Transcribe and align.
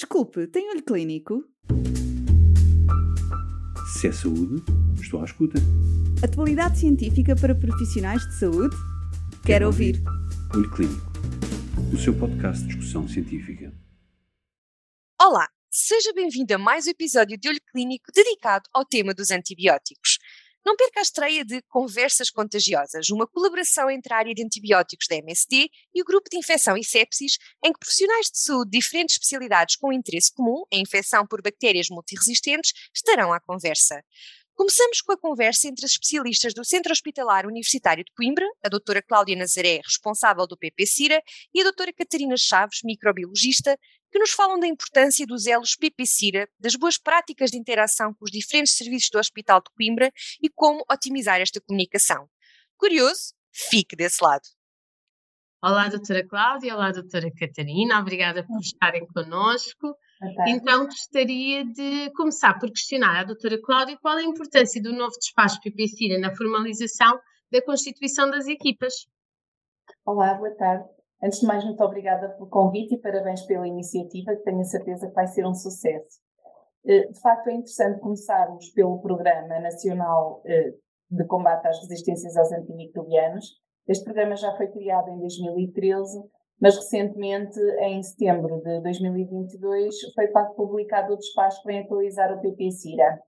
Desculpe, 0.00 0.46
tem 0.46 0.70
olho 0.70 0.82
clínico? 0.82 1.44
Se 3.92 4.08
é 4.08 4.12
saúde, 4.12 4.62
estou 4.98 5.20
à 5.20 5.26
escuta. 5.26 5.58
Atualidade 6.24 6.78
científica 6.78 7.36
para 7.36 7.54
profissionais 7.54 8.26
de 8.26 8.38
saúde? 8.38 8.74
Quero, 8.74 9.42
Quero 9.44 9.66
ouvir. 9.66 9.96
ouvir. 9.96 10.56
Olho 10.56 10.70
Clínico, 10.70 11.12
o 11.92 11.98
seu 11.98 12.18
podcast 12.18 12.62
de 12.62 12.68
discussão 12.68 13.06
científica. 13.06 13.74
Olá, 15.20 15.46
seja 15.70 16.14
bem-vindo 16.14 16.54
a 16.54 16.58
mais 16.58 16.86
um 16.86 16.90
episódio 16.92 17.36
de 17.38 17.50
Olho 17.50 17.60
Clínico 17.70 18.06
dedicado 18.14 18.70
ao 18.72 18.86
tema 18.86 19.12
dos 19.12 19.30
antibióticos. 19.30 20.18
Não 20.64 20.76
perca 20.76 21.00
a 21.00 21.02
estreia 21.02 21.44
de 21.44 21.62
Conversas 21.62 22.28
Contagiosas, 22.28 23.08
uma 23.08 23.26
colaboração 23.26 23.90
entre 23.90 24.12
a 24.12 24.18
área 24.18 24.34
de 24.34 24.44
antibióticos 24.44 25.06
da 25.08 25.16
MSD 25.16 25.70
e 25.94 26.02
o 26.02 26.04
grupo 26.04 26.28
de 26.30 26.36
infecção 26.36 26.76
e 26.76 26.84
sepsis, 26.84 27.38
em 27.64 27.72
que 27.72 27.78
profissionais 27.78 28.26
de 28.26 28.38
saúde 28.38 28.70
de 28.70 28.78
diferentes 28.78 29.14
especialidades 29.14 29.76
com 29.76 29.92
interesse 29.92 30.32
comum 30.32 30.64
em 30.70 30.82
infecção 30.82 31.26
por 31.26 31.40
bactérias 31.40 31.88
multiresistentes 31.88 32.72
estarão 32.94 33.32
à 33.32 33.40
conversa. 33.40 34.04
Começamos 34.54 35.00
com 35.00 35.12
a 35.12 35.18
conversa 35.18 35.68
entre 35.68 35.86
as 35.86 35.92
especialistas 35.92 36.52
do 36.52 36.62
Centro 36.62 36.92
Hospitalar 36.92 37.46
Universitário 37.46 38.04
de 38.04 38.12
Coimbra, 38.12 38.46
a 38.62 38.68
doutora 38.68 39.00
Cláudia 39.00 39.34
Nazaré, 39.34 39.80
responsável 39.82 40.46
do 40.46 40.58
PP-Cira, 40.58 41.22
e 41.54 41.60
a 41.62 41.64
doutora 41.64 41.90
Catarina 41.94 42.36
Chaves, 42.36 42.80
microbiologista, 42.84 43.78
que 44.10 44.18
nos 44.18 44.30
falam 44.30 44.58
da 44.58 44.66
importância 44.66 45.26
dos 45.26 45.46
elos 45.46 45.76
PP-Cira, 45.76 46.48
das 46.58 46.74
boas 46.74 46.98
práticas 46.98 47.50
de 47.50 47.58
interação 47.58 48.12
com 48.14 48.24
os 48.24 48.30
diferentes 48.30 48.76
serviços 48.76 49.10
do 49.10 49.18
Hospital 49.18 49.60
de 49.60 49.70
Coimbra 49.74 50.12
e 50.42 50.48
como 50.48 50.84
otimizar 50.90 51.40
esta 51.40 51.60
comunicação. 51.60 52.28
Curioso? 52.76 53.34
Fique 53.52 53.94
desse 53.94 54.22
lado. 54.22 54.42
Olá, 55.62 55.88
doutora 55.88 56.26
Cláudia, 56.26 56.74
olá, 56.74 56.90
doutora 56.90 57.30
Catarina, 57.38 58.00
obrigada 58.00 58.42
por 58.46 58.60
estarem 58.60 59.06
connosco. 59.06 59.94
Então, 60.46 60.86
gostaria 60.86 61.64
de 61.66 62.10
começar 62.12 62.58
por 62.58 62.70
questionar 62.70 63.20
a 63.20 63.24
doutora 63.24 63.60
Cláudia 63.60 63.98
qual 64.00 64.18
é 64.18 64.22
a 64.22 64.24
importância 64.24 64.82
do 64.82 64.92
novo 64.92 65.12
despacho 65.18 65.60
PP-Cira 65.60 66.18
na 66.18 66.34
formalização 66.34 67.20
da 67.52 67.62
constituição 67.62 68.30
das 68.30 68.46
equipas. 68.46 69.06
Olá, 70.04 70.34
boa 70.34 70.54
tarde. 70.56 70.99
Antes 71.22 71.40
de 71.40 71.46
mais, 71.46 71.64
muito 71.64 71.82
obrigada 71.84 72.30
pelo 72.30 72.48
convite 72.48 72.94
e 72.94 72.98
parabéns 72.98 73.42
pela 73.42 73.68
iniciativa, 73.68 74.34
que 74.34 74.42
tenho 74.42 74.60
a 74.60 74.64
certeza 74.64 75.08
que 75.08 75.14
vai 75.14 75.26
ser 75.26 75.46
um 75.46 75.54
sucesso. 75.54 76.18
Eh, 76.86 77.08
de 77.08 77.20
facto, 77.20 77.48
é 77.48 77.52
interessante 77.52 78.00
começarmos 78.00 78.70
pelo 78.70 79.00
Programa 79.00 79.60
Nacional 79.60 80.40
eh, 80.46 80.72
de 81.10 81.24
Combate 81.26 81.66
às 81.66 81.78
Resistências 81.80 82.36
aos 82.36 82.50
Antimicrobianos. 82.52 83.44
Este 83.86 84.04
programa 84.04 84.34
já 84.36 84.56
foi 84.56 84.68
criado 84.68 85.10
em 85.10 85.18
2013, 85.18 86.22
mas 86.58 86.76
recentemente, 86.76 87.58
em 87.80 88.02
setembro 88.02 88.62
de 88.62 88.80
2022, 88.80 89.94
foi 90.14 90.28
publicado 90.56 91.12
o 91.12 91.16
despacho 91.16 91.60
que 91.62 91.68
vem 91.68 91.80
atualizar 91.80 92.32
o 92.32 92.40
PP-CIRA, 92.40 93.20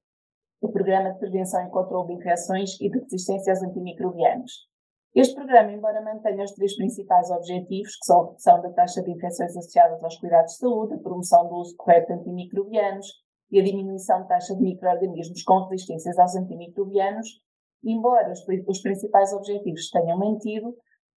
o 0.63 0.71
Programa 0.71 1.13
de 1.13 1.19
Prevenção 1.19 1.67
e 1.67 1.71
Controlo 1.71 2.07
de 2.07 2.15
Infecções 2.15 2.81
e 2.81 2.89
de 2.89 2.99
Resistência 3.01 3.53
aos 3.53 3.63
Antimicrobianos. 3.63 4.72
Este 5.15 5.35
programa, 5.35 5.71
embora 5.71 6.01
mantenha 6.01 6.43
os 6.43 6.53
três 6.53 6.75
principais 6.75 7.31
objetivos, 7.31 7.97
que 7.97 8.07
são 8.07 8.23
a 8.23 8.27
redução 8.29 8.63
da 8.63 8.73
taxa 8.73 9.03
de 9.03 9.11
infecções 9.11 9.55
associadas 9.55 10.03
aos 10.03 10.17
cuidados 10.17 10.53
de 10.53 10.59
saúde, 10.59 10.95
a 10.95 10.99
promoção 10.99 11.47
do 11.49 11.57
uso 11.57 11.77
correto 11.77 12.07
de 12.07 12.21
antimicrobianos 12.21 13.07
e 13.51 13.61
a 13.61 13.63
diminuição 13.63 14.21
da 14.21 14.27
taxa 14.29 14.55
de 14.57 14.63
micro-organismos 14.63 15.43
com 15.43 15.65
resistências 15.65 16.19
aos 16.19 16.35
antimicrobianos, 16.35 17.29
embora 17.85 18.33
os, 18.33 18.41
os 18.67 18.81
principais 18.81 19.35
objetivos 19.35 19.91
tenham 19.91 20.19
mantido, 20.19 20.75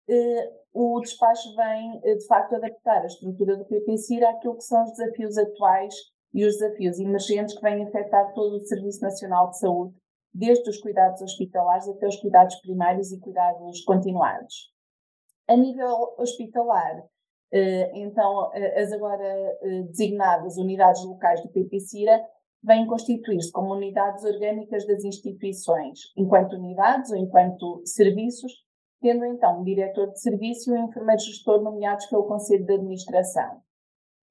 eh, 0.09 0.53
o 0.73 1.01
despacho 1.01 1.55
vem, 1.55 2.01
eh, 2.03 2.17
de 2.17 2.27
facto, 2.27 2.57
adaptar 2.57 3.03
a 3.03 3.07
estrutura 3.07 3.57
do 3.57 3.65
PPCIR 3.65 4.25
àquilo 4.25 4.57
que 4.57 4.65
são 4.65 4.83
os 4.83 4.91
desafios 4.91 5.39
atuais 5.39 5.95
e 6.35 6.45
os 6.45 6.55
desafios 6.55 6.99
emergentes 6.99 7.55
que 7.55 7.63
vêm 7.63 7.85
afetar 7.85 8.33
todo 8.35 8.57
o 8.57 8.65
Serviço 8.65 9.03
Nacional 9.03 9.51
de 9.51 9.59
Saúde 9.61 9.95
desde 10.35 10.69
os 10.69 10.79
cuidados 10.79 11.23
hospitalares 11.23 11.89
até 11.89 12.07
os 12.09 12.17
cuidados 12.17 12.57
primários 12.57 13.13
e 13.13 13.21
cuidados 13.21 13.81
continuados. 13.85 14.73
A 15.49 15.57
nível 15.57 16.15
hospitalar, 16.19 17.05
eh, 17.53 17.93
então, 17.95 18.51
eh, 18.55 18.83
as 18.83 18.91
agora 18.93 19.23
eh, 19.23 19.83
designadas 19.83 20.57
unidades 20.57 21.05
locais 21.05 21.41
do 21.43 21.51
PPCIRA 21.51 22.21
vêm 22.63 22.87
constituir-se 22.87 23.53
como 23.53 23.75
unidades 23.75 24.25
orgânicas 24.25 24.87
das 24.87 25.05
instituições, 25.05 26.01
enquanto 26.17 26.57
unidades 26.57 27.11
ou 27.13 27.17
enquanto 27.17 27.83
serviços, 27.85 28.53
tendo 29.01 29.25
então 29.27 29.61
um 29.61 29.65
diretor 29.65 30.11
de 30.11 30.21
serviço 30.21 30.71
e 30.71 30.79
um 30.79 30.89
enfermeiro 30.89 31.21
gestor 31.21 31.63
nomeados 31.63 32.07
pelo 32.07 32.27
Conselho 32.27 32.65
de 32.65 32.73
Administração. 32.73 33.64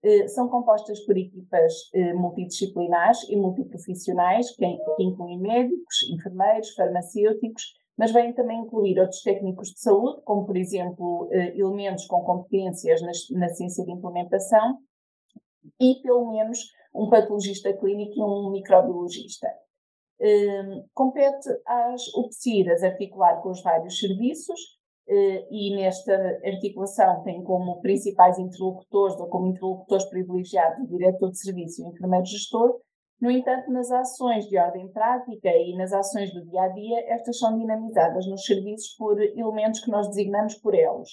Eh, 0.03 0.27
são 0.27 0.49
compostas 0.49 0.99
por 1.05 1.17
equipas 1.17 1.89
eh, 1.93 2.13
multidisciplinares 2.13 3.23
e 3.29 3.37
multiprofissionais, 3.37 4.53
que, 4.53 4.65
incluem 4.99 5.39
médicos, 5.39 6.03
enfermeiros, 6.11 6.73
farmacêuticos, 6.75 7.73
mas 7.97 8.11
vêm 8.11 8.33
também 8.33 8.59
incluir 8.59 8.99
outros 8.99 9.21
técnicos 9.21 9.69
de 9.69 9.79
saúde, 9.79 10.21
como, 10.25 10.45
por 10.45 10.57
exemplo, 10.57 11.29
eh, 11.31 11.57
elementos 11.57 12.05
com 12.05 12.21
competências 12.21 13.01
na, 13.31 13.47
ciência 13.49 13.85
de 13.85 13.91
implementação 13.91 14.79
e, 15.79 16.01
pelo 16.01 16.29
menos, 16.29 16.59
um 16.93 17.09
patologista 17.09 17.71
clínico 17.73 18.19
e 18.19 18.21
um 18.21 18.51
microbiologista. 18.51 19.47
compete 20.93 21.49
às 21.65 22.07
UPCIRAs 22.15 22.83
articular 22.83 23.41
com 23.41 23.49
os 23.49 23.61
vários 23.61 23.99
serviços, 23.99 24.59
e 25.07 25.75
nesta 25.75 26.13
articulação 26.45 27.23
tem 27.23 27.43
como 27.43 27.81
principais 27.81 28.39
interlocutores 28.39 29.19
ou 29.19 29.27
como 29.27 29.47
interlocutores 29.47 30.05
privilegiados 30.05 30.83
o 30.83 30.87
diretor 30.87 31.29
de 31.31 31.39
serviço 31.39 31.81
e 31.81 31.85
o 31.85 31.89
enfermeiro 31.89 32.25
gestor. 32.25 32.79
No 33.21 33.31
entanto, 33.31 33.71
nas 33.71 33.89
ações 33.91 34.45
de 34.47 34.57
ordem 34.57 34.91
prática 34.91 35.49
e 35.49 35.75
nas 35.77 35.93
ações 35.93 36.33
do 36.33 36.43
dia 36.45 36.63
a 36.63 36.67
dia, 36.69 37.13
estas 37.13 37.37
são 37.37 37.57
dinamizadas 37.57 38.27
nos 38.27 38.45
serviços 38.45 38.95
por 38.97 39.21
elementos 39.21 39.79
que 39.79 39.91
nós 39.91 40.07
designamos 40.07 40.55
por 40.55 40.73
elos. 40.73 41.09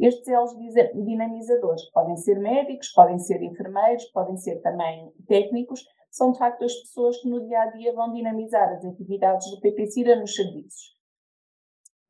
Estes 0.00 0.26
elos 0.26 0.50
dinamizadores, 0.94 1.88
podem 1.92 2.16
ser 2.16 2.40
médicos, 2.40 2.90
podem 2.92 3.18
ser 3.18 3.42
enfermeiros, 3.42 4.04
podem 4.06 4.36
ser 4.36 4.60
também 4.60 5.12
técnicos, 5.28 5.84
são 6.10 6.32
de 6.32 6.38
facto 6.38 6.64
as 6.64 6.74
pessoas 6.74 7.20
que 7.20 7.28
no 7.28 7.46
dia 7.46 7.62
a 7.62 7.66
dia 7.70 7.92
vão 7.94 8.12
dinamizar 8.12 8.68
as 8.72 8.84
atividades 8.84 9.50
do 9.50 9.60
PPCIRA 9.60 10.16
nos 10.16 10.34
serviços. 10.34 10.96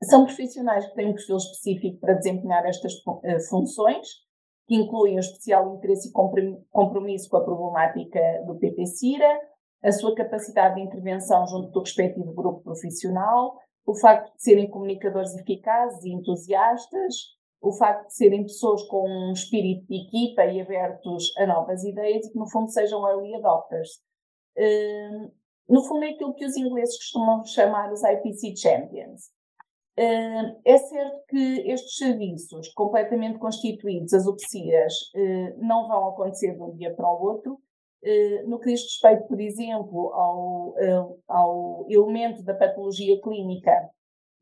São 0.04 0.24
profissionais 0.24 0.86
que 0.86 0.94
têm 0.94 1.08
um 1.08 1.14
perfil 1.14 1.36
específico 1.36 1.98
para 2.00 2.14
desempenhar 2.14 2.66
estas 2.66 2.94
uh, 2.94 3.40
funções, 3.48 4.08
que 4.66 4.74
incluem 4.74 5.16
o 5.16 5.20
especial 5.20 5.76
interesse 5.76 6.08
e 6.08 6.12
compromisso 6.12 7.28
com 7.28 7.36
a 7.36 7.44
problemática 7.44 8.20
do 8.46 8.58
PP-CIRA, 8.58 9.40
a 9.82 9.92
sua 9.92 10.14
capacidade 10.14 10.76
de 10.76 10.82
intervenção 10.82 11.46
junto 11.46 11.70
do 11.70 11.80
respectivo 11.80 12.32
grupo 12.32 12.62
profissional, 12.62 13.58
o 13.84 13.94
facto 13.94 14.32
de 14.34 14.42
serem 14.42 14.70
comunicadores 14.70 15.34
eficazes 15.34 16.04
e 16.04 16.12
entusiastas, 16.12 17.14
o 17.60 17.72
facto 17.72 18.08
de 18.08 18.14
serem 18.14 18.42
pessoas 18.42 18.82
com 18.84 19.08
um 19.08 19.32
espírito 19.32 19.86
de 19.86 19.96
equipa 19.96 20.44
e 20.46 20.60
abertos 20.60 21.36
a 21.36 21.46
novas 21.46 21.84
ideias 21.84 22.26
e 22.26 22.32
que, 22.32 22.38
no 22.38 22.48
fundo, 22.48 22.70
sejam 22.70 23.06
early 23.08 23.34
adopters. 23.34 23.90
Uh, 24.56 25.32
no 25.68 25.82
fundo, 25.84 26.04
é 26.04 26.10
aquilo 26.10 26.34
que 26.34 26.44
os 26.44 26.56
ingleses 26.56 26.96
costumam 26.96 27.44
chamar 27.44 27.92
os 27.92 28.02
IPC 28.02 28.56
Champions. 28.56 29.30
É 29.96 30.78
certo 30.78 31.24
que 31.28 31.70
estes 31.70 31.96
serviços 31.96 32.72
completamente 32.72 33.38
constituídos, 33.38 34.14
as 34.14 34.26
UPCIAs, 34.26 34.94
eh, 35.14 35.54
não 35.58 35.86
vão 35.86 36.08
acontecer 36.08 36.54
de 36.54 36.62
um 36.62 36.74
dia 36.74 36.94
para 36.94 37.06
o 37.06 37.22
outro. 37.22 37.58
Eh, 38.02 38.42
no 38.44 38.58
que 38.58 38.70
diz 38.70 38.82
respeito, 38.82 39.28
por 39.28 39.38
exemplo, 39.40 40.12
ao, 40.14 40.74
ao 41.28 41.86
elemento 41.90 42.42
da 42.42 42.54
patologia 42.54 43.20
clínica, 43.20 43.90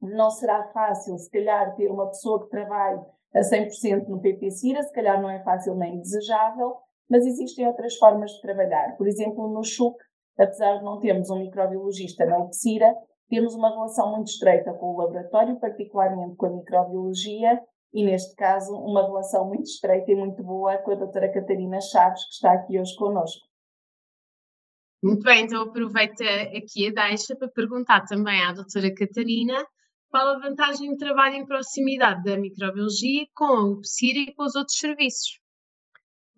não 0.00 0.30
será 0.30 0.68
fácil, 0.72 1.18
se 1.18 1.30
calhar, 1.30 1.74
ter 1.74 1.90
uma 1.90 2.06
pessoa 2.06 2.42
que 2.42 2.50
trabalhe 2.50 3.00
a 3.34 3.40
100% 3.40 4.08
no 4.08 4.20
PP-CIRA, 4.20 4.82
se 4.82 4.92
calhar 4.92 5.20
não 5.20 5.30
é 5.30 5.42
fácil 5.42 5.74
nem 5.74 6.00
desejável, 6.00 6.76
mas 7.08 7.26
existem 7.26 7.66
outras 7.66 7.96
formas 7.96 8.30
de 8.32 8.40
trabalhar. 8.40 8.96
Por 8.96 9.06
exemplo, 9.06 9.48
no 9.48 9.62
CHUC, 9.62 9.96
apesar 10.38 10.78
de 10.78 10.84
não 10.84 10.98
termos 10.98 11.28
um 11.28 11.38
microbiologista 11.40 12.24
na 12.24 12.38
UPCIRA, 12.38 12.94
temos 13.30 13.54
uma 13.54 13.70
relação 13.70 14.10
muito 14.10 14.28
estreita 14.28 14.74
com 14.74 14.92
o 14.92 14.98
laboratório, 14.98 15.58
particularmente 15.58 16.36
com 16.36 16.46
a 16.46 16.50
microbiologia, 16.50 17.62
e 17.94 18.04
neste 18.04 18.34
caso 18.34 18.74
uma 18.74 19.06
relação 19.06 19.46
muito 19.46 19.64
estreita 19.64 20.10
e 20.10 20.16
muito 20.16 20.42
boa 20.42 20.76
com 20.78 20.90
a 20.90 20.96
doutora 20.96 21.32
Catarina 21.32 21.80
Chaves, 21.80 22.24
que 22.24 22.34
está 22.34 22.52
aqui 22.52 22.78
hoje 22.78 22.94
connosco. 22.96 23.48
Muito 25.02 25.22
bem, 25.22 25.44
então 25.44 25.62
aproveito 25.62 26.22
aqui 26.22 26.88
a 26.88 27.06
deixa 27.06 27.34
para 27.34 27.48
perguntar 27.48 28.04
também 28.04 28.42
à 28.44 28.52
doutora 28.52 28.92
Catarina 28.92 29.64
qual 30.10 30.26
a 30.26 30.38
vantagem 30.40 30.90
de 30.90 30.98
trabalho 30.98 31.36
em 31.36 31.46
proximidade 31.46 32.24
da 32.24 32.36
microbiologia 32.36 33.24
com 33.34 33.44
a 33.44 33.64
UPCIR 33.64 34.28
e 34.28 34.34
com 34.34 34.42
os 34.42 34.56
outros 34.56 34.76
serviços. 34.76 35.40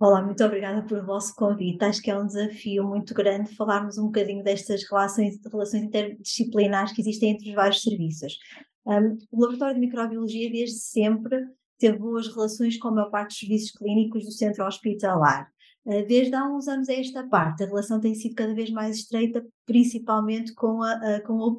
Olá, 0.05 0.21
muito 0.21 0.43
obrigada 0.43 0.83
pelo 0.83 1.07
vosso 1.07 1.33
convite. 1.37 1.85
Acho 1.85 2.03
que 2.03 2.11
é 2.11 2.19
um 2.19 2.27
desafio 2.27 2.83
muito 2.83 3.15
grande 3.15 3.55
falarmos 3.55 3.99
um 3.99 4.07
bocadinho 4.07 4.43
destas 4.43 4.83
relações, 4.91 5.39
relações 5.49 5.85
interdisciplinares 5.85 6.93
que 6.93 7.03
existem 7.03 7.31
entre 7.31 7.51
os 7.51 7.55
vários 7.55 7.83
serviços. 7.83 8.37
Um, 8.85 9.17
o 9.31 9.41
Laboratório 9.41 9.77
de 9.77 9.81
Microbiologia, 9.81 10.51
desde 10.51 10.81
sempre, 10.81 11.47
teve 11.79 11.99
boas 11.99 12.27
relações 12.27 12.77
com 12.79 12.89
a 12.89 12.91
maior 12.91 13.11
parte 13.11 13.29
dos 13.29 13.39
serviços 13.39 13.71
clínicos 13.79 14.25
do 14.25 14.33
centro 14.33 14.67
hospitalar. 14.67 15.49
Eh, 15.87 16.03
desde 16.05 16.35
há 16.35 16.49
uns 16.49 16.67
anos 16.67 16.89
a 16.89 16.95
esta 16.95 17.25
parte, 17.29 17.63
a 17.63 17.67
relação 17.67 18.01
tem 18.01 18.17
sido 18.17 18.35
cada 18.35 18.55
vez 18.57 18.71
mais 18.71 18.97
estreita, 18.97 19.47
principalmente 19.65 20.53
com 20.53 20.83
a, 20.83 20.95
a 20.95 21.21
com 21.21 21.41
a 21.45 21.57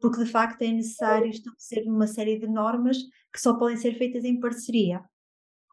porque 0.00 0.24
de 0.24 0.28
facto 0.28 0.60
é 0.62 0.72
necessário 0.72 1.30
estabelecer 1.30 1.84
uma 1.86 2.08
série 2.08 2.36
de 2.36 2.48
normas 2.48 2.96
que 3.32 3.40
só 3.40 3.56
podem 3.56 3.76
ser 3.76 3.96
feitas 3.96 4.24
em 4.24 4.40
parceria. 4.40 5.00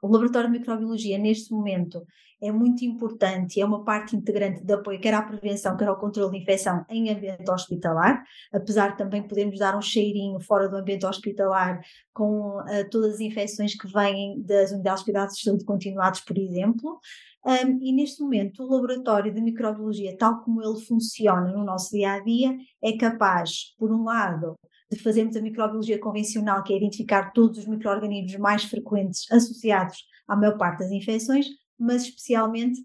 O 0.02 0.08
laboratório 0.08 0.52
de 0.52 0.60
microbiologia, 0.60 1.18
neste 1.18 1.52
momento, 1.52 2.06
é 2.42 2.52
muito 2.52 2.86
importante 2.86 3.58
e 3.58 3.62
é 3.62 3.66
uma 3.66 3.84
parte 3.84 4.16
integrante 4.16 4.64
de 4.64 4.74
apoio, 4.74 5.00
quer 5.00 5.14
à 5.14 5.22
prevenção, 5.22 5.76
quer 5.76 5.88
ao 5.88 5.98
controle 5.98 6.32
de 6.32 6.44
infecção 6.44 6.86
em 6.90 7.10
ambiente 7.10 7.50
hospitalar, 7.50 8.24
apesar 8.54 8.92
de 8.92 8.98
também 8.98 9.24
podermos 9.28 9.58
dar 9.58 9.76
um 9.76 9.82
cheirinho 9.82 10.40
fora 10.40 10.70
do 10.70 10.78
ambiente 10.78 11.06
hospitalar 11.06 11.82
com 12.14 12.60
uh, 12.60 12.90
todas 12.92 13.16
as 13.16 13.20
infecções 13.20 13.76
que 13.76 13.92
vêm 13.92 14.40
das 14.44 14.72
unidades 14.72 15.00
de 15.00 15.06
cuidados 15.06 15.36
de 15.36 15.44
saúde 15.44 15.66
continuados, 15.66 16.22
por 16.22 16.38
exemplo. 16.38 17.00
Um, 17.46 17.80
e 17.82 17.94
neste 17.94 18.22
momento, 18.22 18.64
o 18.64 18.70
laboratório 18.70 19.34
de 19.34 19.42
microbiologia, 19.42 20.16
tal 20.18 20.42
como 20.42 20.62
ele 20.62 20.80
funciona 20.86 21.52
no 21.52 21.64
nosso 21.64 21.92
dia 21.92 22.14
a 22.14 22.20
dia, 22.20 22.56
é 22.84 22.98
capaz, 22.98 23.74
por 23.80 23.92
um 23.92 24.04
lado, 24.04 24.60
de 24.92 25.02
fazermos 25.02 25.36
a 25.36 25.42
microbiologia 25.42 26.00
convencional, 26.00 26.64
que 26.64 26.74
é 26.74 26.78
identificar 26.78 27.32
todos 27.32 27.60
os 27.60 27.68
micro-organismos 27.68 28.36
mais 28.38 28.64
frequentes 28.64 29.30
associados 29.32 30.06
à 30.28 30.36
maior 30.36 30.58
parte 30.58 30.80
das 30.80 30.92
infecções, 30.92 31.48
mas 31.78 32.04
especialmente 32.04 32.80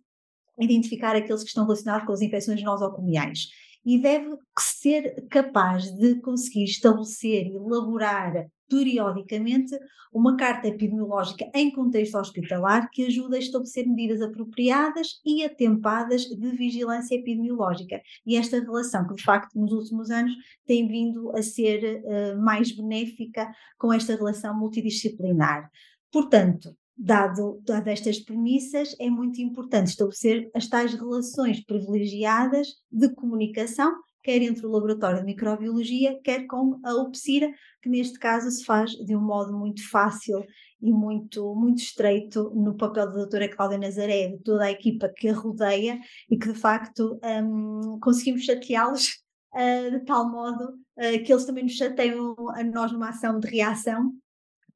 identificar 0.60 1.16
aqueles 1.16 1.42
que 1.42 1.48
estão 1.48 1.64
relacionados 1.64 2.06
com 2.06 2.12
as 2.12 2.20
infecções 2.20 2.62
nosocomiais. 2.62 3.48
E 3.84 3.98
deve 3.98 4.36
ser 4.58 5.26
capaz 5.28 5.90
de 5.90 6.20
conseguir 6.20 6.64
estabelecer 6.64 7.46
e 7.46 7.56
elaborar 7.56 8.46
periodicamente 8.68 9.76
uma 10.12 10.36
carta 10.36 10.68
epidemiológica 10.68 11.50
em 11.54 11.70
contexto 11.70 12.16
hospitalar 12.16 12.88
que 12.90 13.06
ajuda 13.06 13.36
a 13.36 13.38
estabelecer 13.38 13.86
medidas 13.86 14.22
apropriadas 14.22 15.20
e 15.24 15.44
atempadas 15.44 16.22
de 16.22 16.50
vigilância 16.50 17.14
epidemiológica. 17.14 18.00
E 18.26 18.36
esta 18.36 18.60
relação, 18.60 19.06
que 19.06 19.14
de 19.14 19.22
facto 19.22 19.58
nos 19.58 19.72
últimos 19.72 20.10
anos 20.10 20.32
tem 20.66 20.86
vindo 20.86 21.30
a 21.36 21.42
ser 21.42 22.02
uh, 22.04 22.42
mais 22.42 22.74
benéfica 22.74 23.50
com 23.78 23.92
esta 23.92 24.14
relação 24.14 24.58
multidisciplinar. 24.58 25.70
Portanto, 26.10 26.74
dado, 27.02 27.60
dado 27.64 27.88
estas 27.88 28.20
premissas, 28.20 28.94
é 29.00 29.10
muito 29.10 29.40
importante 29.40 29.88
estabelecer 29.88 30.48
as 30.54 30.68
tais 30.68 30.94
relações 30.94 31.64
privilegiadas 31.64 32.68
de 32.90 33.12
comunicação 33.14 33.92
quer 34.22 34.40
entre 34.40 34.64
o 34.64 34.70
laboratório 34.70 35.18
de 35.18 35.24
microbiologia, 35.24 36.18
quer 36.22 36.46
com 36.46 36.80
a 36.84 36.94
UPSIRA, 36.94 37.52
que 37.82 37.88
neste 37.88 38.18
caso 38.18 38.50
se 38.50 38.64
faz 38.64 38.92
de 38.92 39.16
um 39.16 39.20
modo 39.20 39.52
muito 39.52 39.88
fácil 39.90 40.44
e 40.80 40.92
muito, 40.92 41.54
muito 41.54 41.82
estreito 41.82 42.52
no 42.54 42.76
papel 42.76 43.06
da 43.06 43.12
doutora 43.12 43.48
Cláudia 43.48 43.78
Nazaré, 43.78 44.28
de 44.28 44.38
toda 44.38 44.64
a 44.64 44.70
equipa 44.70 45.08
que 45.08 45.28
a 45.28 45.34
rodeia 45.34 45.98
e 46.30 46.38
que 46.38 46.52
de 46.52 46.58
facto 46.58 47.18
um, 47.42 47.98
conseguimos 48.00 48.44
chateá-los 48.44 49.08
uh, 49.54 49.90
de 49.90 50.04
tal 50.04 50.30
modo 50.30 50.64
uh, 50.96 51.24
que 51.24 51.32
eles 51.32 51.44
também 51.44 51.64
nos 51.64 51.74
chateiam 51.74 52.36
a 52.50 52.62
nós 52.62 52.92
numa 52.92 53.08
ação 53.08 53.40
de 53.40 53.48
reação, 53.48 54.12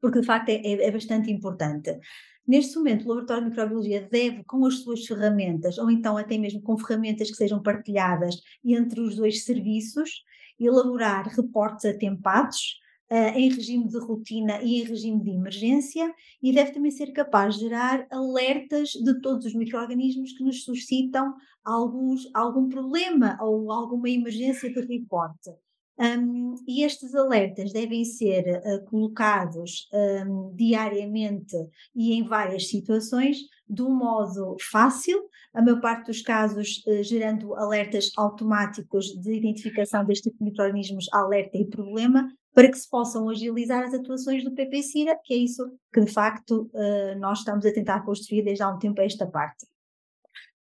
porque 0.00 0.20
de 0.20 0.26
facto 0.26 0.48
é, 0.50 0.56
é, 0.56 0.86
é 0.86 0.90
bastante 0.90 1.30
importante. 1.30 1.98
Neste 2.46 2.76
momento, 2.76 3.04
o 3.04 3.08
Laboratório 3.08 3.42
de 3.42 3.50
Microbiologia 3.50 4.08
deve, 4.08 4.44
com 4.44 4.64
as 4.66 4.78
suas 4.80 5.04
ferramentas, 5.04 5.78
ou 5.78 5.90
então 5.90 6.16
até 6.16 6.38
mesmo 6.38 6.62
com 6.62 6.78
ferramentas 6.78 7.28
que 7.28 7.36
sejam 7.36 7.60
partilhadas 7.60 8.36
entre 8.64 9.00
os 9.00 9.16
dois 9.16 9.44
serviços, 9.44 10.22
elaborar 10.58 11.26
reportes 11.26 11.84
atempados 11.84 12.78
uh, 13.10 13.36
em 13.36 13.48
regime 13.48 13.88
de 13.88 13.98
rotina 13.98 14.62
e 14.62 14.80
em 14.80 14.84
regime 14.84 15.22
de 15.24 15.30
emergência, 15.30 16.14
e 16.40 16.52
deve 16.52 16.70
também 16.70 16.92
ser 16.92 17.12
capaz 17.12 17.56
de 17.56 17.62
gerar 17.62 18.06
alertas 18.12 18.90
de 18.90 19.20
todos 19.20 19.44
os 19.44 19.54
micro-organismos 19.54 20.32
que 20.32 20.44
nos 20.44 20.62
suscitam 20.62 21.34
alguns, 21.64 22.30
algum 22.32 22.68
problema 22.68 23.36
ou 23.40 23.72
alguma 23.72 24.08
emergência 24.08 24.72
de 24.72 24.80
reporte. 24.80 25.50
Um, 25.98 26.56
e 26.68 26.84
estes 26.84 27.14
alertas 27.14 27.72
devem 27.72 28.04
ser 28.04 28.44
uh, 28.58 28.84
colocados 28.84 29.88
um, 30.26 30.54
diariamente 30.54 31.56
e 31.94 32.12
em 32.12 32.22
várias 32.22 32.68
situações, 32.68 33.38
de 33.66 33.82
um 33.82 33.96
modo 33.96 34.56
fácil, 34.70 35.18
a 35.54 35.62
maior 35.62 35.80
parte 35.80 36.08
dos 36.08 36.20
casos 36.20 36.84
uh, 36.86 37.02
gerando 37.02 37.54
alertas 37.54 38.10
automáticos 38.14 39.06
de 39.06 39.36
identificação 39.36 40.04
deste 40.04 40.24
tipo 40.24 40.38
de 40.38 40.50
micro-organismos, 40.50 41.06
alerta 41.14 41.56
e 41.56 41.64
problema, 41.64 42.30
para 42.52 42.70
que 42.70 42.78
se 42.78 42.88
possam 42.90 43.28
agilizar 43.30 43.82
as 43.82 43.94
atuações 43.94 44.44
do 44.44 44.54
PPCIRA, 44.54 45.18
que 45.24 45.32
é 45.32 45.36
isso 45.38 45.62
que 45.90 46.02
de 46.02 46.12
facto 46.12 46.70
uh, 46.74 47.18
nós 47.18 47.38
estamos 47.38 47.64
a 47.64 47.72
tentar 47.72 48.04
construir 48.04 48.42
desde 48.42 48.62
há 48.62 48.68
um 48.68 48.78
tempo 48.78 49.00
a 49.00 49.04
esta 49.04 49.26
parte. 49.26 49.66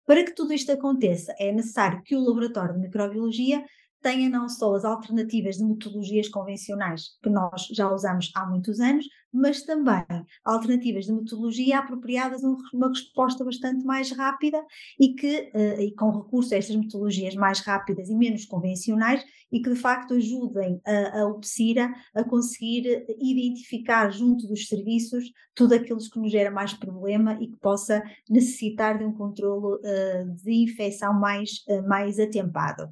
Para 0.05 0.23
que 0.23 0.33
tudo 0.33 0.53
isto 0.53 0.71
aconteça, 0.71 1.33
é 1.39 1.51
necessário 1.51 2.01
que 2.03 2.15
o 2.15 2.23
Laboratório 2.23 2.75
de 2.75 2.81
Microbiologia 2.81 3.65
tenha 4.05 4.29
não 4.29 4.47
só 4.47 4.75
as 4.75 4.85
alternativas 4.85 5.57
de 5.57 5.63
metodologias 5.63 6.29
convencionais 6.29 7.17
que 7.23 7.29
nós 7.29 7.67
já 7.71 7.91
usamos 7.91 8.31
há 8.35 8.45
muitos 8.45 8.79
anos, 8.79 9.07
mas 9.33 9.63
também 9.63 10.05
alternativas 10.45 11.05
de 11.05 11.11
metodologia 11.11 11.79
apropriadas 11.79 12.43
a 12.43 12.49
uma 12.71 12.89
resposta 12.89 13.43
bastante 13.43 13.83
mais 13.83 14.11
rápida 14.11 14.63
e 14.99 15.15
que 15.15 15.51
uh, 15.55 15.81
e 15.81 15.91
com 15.95 16.11
recurso 16.11 16.53
a 16.53 16.57
estas 16.57 16.75
metodologias 16.75 17.33
mais 17.33 17.61
rápidas 17.61 18.07
e 18.07 18.15
menos 18.15 18.45
convencionais 18.45 19.25
e 19.51 19.59
que 19.59 19.71
de 19.71 19.75
facto 19.75 20.13
ajudem 20.13 20.79
a, 20.85 21.23
a 21.23 22.21
a 22.21 22.23
conseguir 22.23 23.05
identificar 23.19 24.11
junto 24.11 24.47
dos 24.47 24.67
serviços 24.67 25.31
tudo 25.55 25.73
aquilo 25.73 25.99
que 25.99 26.19
nos 26.19 26.31
gera 26.31 26.51
mais 26.51 26.73
problema 26.73 27.37
e 27.41 27.47
que 27.47 27.57
possa 27.57 28.03
necessitar 28.29 28.97
de 28.97 29.05
um 29.05 29.13
controlo 29.13 29.75
uh, 29.75 30.35
de 30.43 30.63
infecção 30.63 31.13
mais, 31.13 31.63
uh, 31.67 31.87
mais 31.87 32.19
atempado. 32.19 32.89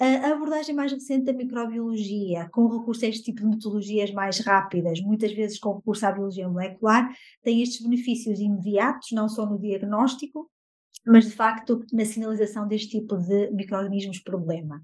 A 0.00 0.32
abordagem 0.32 0.74
mais 0.74 0.90
recente 0.90 1.26
da 1.26 1.32
microbiologia, 1.34 2.48
com 2.52 2.66
recurso 2.68 3.04
a 3.04 3.08
este 3.08 3.24
tipo 3.24 3.42
de 3.42 3.48
metodologias 3.48 4.10
mais 4.10 4.38
rápidas, 4.38 4.98
muitas 4.98 5.30
vezes 5.30 5.58
com 5.58 5.76
recurso 5.76 6.06
à 6.06 6.10
biologia 6.10 6.48
molecular, 6.48 7.14
tem 7.42 7.62
estes 7.62 7.82
benefícios 7.82 8.40
imediatos, 8.40 9.12
não 9.12 9.28
só 9.28 9.44
no 9.44 9.58
diagnóstico, 9.58 10.50
mas 11.06 11.26
de 11.26 11.32
facto 11.32 11.84
na 11.92 12.06
sinalização 12.06 12.66
deste 12.66 12.98
tipo 12.98 13.18
de 13.18 13.50
micro-organismos 13.50 14.20
problema. 14.20 14.82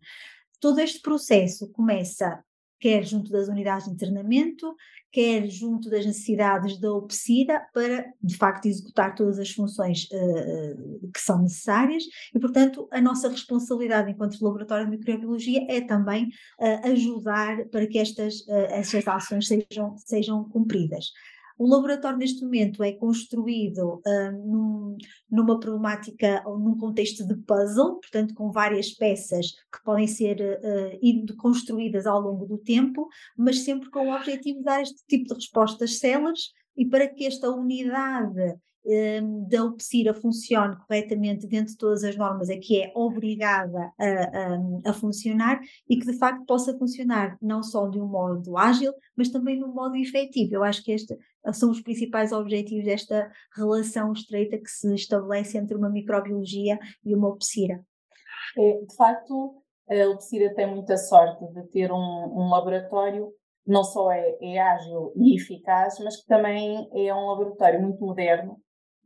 Todo 0.61 0.81
este 0.81 1.01
processo 1.01 1.73
começa 1.73 2.45
quer 2.79 3.05
junto 3.05 3.31
das 3.31 3.49
unidades 3.49 3.87
de 3.87 3.93
internamento, 3.93 4.75
quer 5.11 5.49
junto 5.49 5.89
das 5.89 6.05
necessidades 6.05 6.79
da 6.79 6.93
OPSIDA, 6.93 7.61
para 7.73 8.13
de 8.23 8.37
facto 8.37 8.67
executar 8.67 9.15
todas 9.15 9.39
as 9.39 9.51
funções 9.51 10.05
uh, 10.13 11.11
que 11.13 11.21
são 11.21 11.43
necessárias 11.43 12.05
e, 12.35 12.39
portanto, 12.39 12.87
a 12.91 13.01
nossa 13.01 13.29
responsabilidade 13.29 14.11
enquanto 14.11 14.43
laboratório 14.43 14.85
de 14.85 14.91
microbiologia 14.91 15.67
é 15.69 15.81
também 15.81 16.27
uh, 16.61 16.91
ajudar 16.93 17.65
para 17.69 17.87
que 17.87 17.99
estas, 17.99 18.41
uh, 18.41 18.67
estas 18.71 19.07
ações 19.09 19.49
sejam, 19.49 19.97
sejam 19.97 20.45
cumpridas. 20.49 21.07
O 21.59 21.67
laboratório, 21.67 22.19
neste 22.19 22.45
momento, 22.45 22.83
é 22.83 22.93
construído 22.93 24.03
uh, 24.07 24.33
num, 24.33 24.97
numa 25.31 25.59
problemática 25.59 26.43
ou 26.45 26.59
num 26.59 26.77
contexto 26.77 27.27
de 27.27 27.35
puzzle, 27.35 27.99
portanto, 28.01 28.35
com 28.35 28.51
várias 28.51 28.91
peças 28.91 29.53
que 29.73 29.83
podem 29.85 30.07
ser 30.07 30.39
uh, 30.41 31.37
construídas 31.37 32.07
ao 32.07 32.21
longo 32.21 32.45
do 32.45 32.59
tempo, 32.59 33.09
mas 33.37 33.61
sempre 33.61 33.89
com 33.91 34.07
o 34.07 34.15
objetivo 34.15 34.59
de 34.59 34.65
dar 34.65 34.83
este 34.83 35.03
tipo 35.07 35.29
de 35.29 35.35
respostas 35.35 35.99
céleres 35.99 36.51
e 36.77 36.87
para 36.87 37.09
que 37.09 37.27
esta 37.27 37.51
unidade 37.51 38.59
um, 38.87 39.49
da 39.49 39.65
UPSIRA 39.65 40.15
funcione 40.15 40.77
corretamente 40.77 41.47
dentro 41.47 41.73
de 41.73 41.77
todas 41.77 42.05
as 42.05 42.17
normas 42.17 42.49
a 42.49 42.57
que 42.57 42.81
é 42.81 42.93
obrigada 42.95 43.93
a, 43.99 44.07
a, 44.07 44.91
a, 44.91 44.93
funcionar 44.93 45.61
e 45.89 45.99
que 45.99 46.07
de 46.07 46.17
facto 46.17 46.45
possa 46.47 46.77
funcionar 46.79 47.37
não 47.43 47.63
só 47.63 47.89
de 47.89 48.01
um 48.01 48.07
modo 48.07 48.57
ágil, 48.57 48.93
mas 49.17 49.29
também 49.29 49.59
de 49.59 49.65
um 49.65 49.75
modo 49.75 49.97
efetivo. 49.97 50.55
Eu 50.55 50.63
acho 50.63 50.85
que 50.85 50.93
este 50.93 51.19
são 51.53 51.71
os 51.71 51.81
principais 51.81 52.33
objetivos 52.33 52.85
desta 52.85 53.31
relação 53.57 54.13
estreita 54.13 54.57
que 54.59 54.71
se 54.71 54.95
estabelece 54.95 55.59
entre 55.59 55.77
uma 55.77 55.91
microbiologia 55.91 56.79
e 57.05 57.15
uma 57.15 57.29
UPSIRA. 57.29 57.85
É, 58.57 58.85
de 58.85 58.97
facto, 58.97 59.63
a 59.89 60.09
UPSIRA 60.11 60.55
tem 60.55 60.67
muita 60.73 60.97
sorte 60.97 61.45
de 61.53 61.63
ter 61.69 61.93
um, 61.93 61.97
um 61.97 62.49
laboratório 62.49 63.33
não 63.67 63.83
só 63.83 64.11
é, 64.13 64.37
é, 64.41 64.59
ágil 64.59 65.13
e 65.17 65.37
eficaz, 65.37 65.99
mas 66.03 66.21
que 66.21 66.27
também 66.27 66.89
é 66.95 67.15
um 67.15 67.27
laboratório 67.27 67.83
muito 67.83 68.05
moderno 68.05 68.57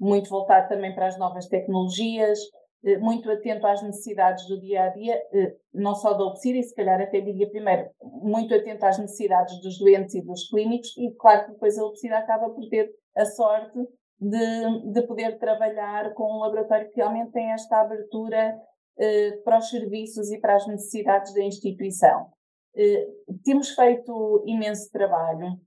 muito 0.00 0.30
voltado 0.30 0.68
também 0.68 0.94
para 0.94 1.08
as 1.08 1.18
novas 1.18 1.46
tecnologias, 1.46 2.38
eh, 2.82 2.96
muito 2.96 3.30
atento 3.30 3.66
às 3.66 3.82
necessidades 3.82 4.46
do 4.48 4.58
dia 4.58 4.84
a 4.84 4.88
dia, 4.88 5.14
eh, 5.14 5.54
não 5.74 5.94
só 5.94 6.14
da 6.14 6.24
OPSIR, 6.24 6.56
e 6.56 6.62
se 6.62 6.74
calhar 6.74 6.98
até 6.98 7.20
diria 7.20 7.50
primeiro, 7.50 7.90
muito 8.02 8.54
atento 8.54 8.86
às 8.86 8.98
necessidades 8.98 9.60
dos 9.60 9.78
doentes 9.78 10.14
e 10.14 10.24
dos 10.24 10.48
clínicos, 10.48 10.96
e 10.96 11.14
claro 11.16 11.44
que 11.44 11.52
depois 11.52 11.78
a 11.78 11.84
OPSIR 11.84 12.14
acaba 12.14 12.48
por 12.48 12.66
ter 12.70 12.90
a 13.14 13.26
sorte 13.26 13.78
de, 14.18 14.92
de 14.92 15.02
poder 15.06 15.38
trabalhar 15.38 16.14
com 16.14 16.24
um 16.24 16.38
laboratório 16.38 16.88
que 16.88 16.96
realmente 16.96 17.32
tem 17.32 17.52
esta 17.52 17.82
abertura 17.82 18.58
eh, 18.98 19.32
para 19.44 19.58
os 19.58 19.68
serviços 19.68 20.30
e 20.30 20.40
para 20.40 20.54
as 20.54 20.66
necessidades 20.66 21.34
da 21.34 21.42
instituição. 21.42 22.28
Eh, 22.76 23.06
temos 23.44 23.70
feito 23.70 24.42
imenso 24.46 24.90
trabalho 24.90 25.58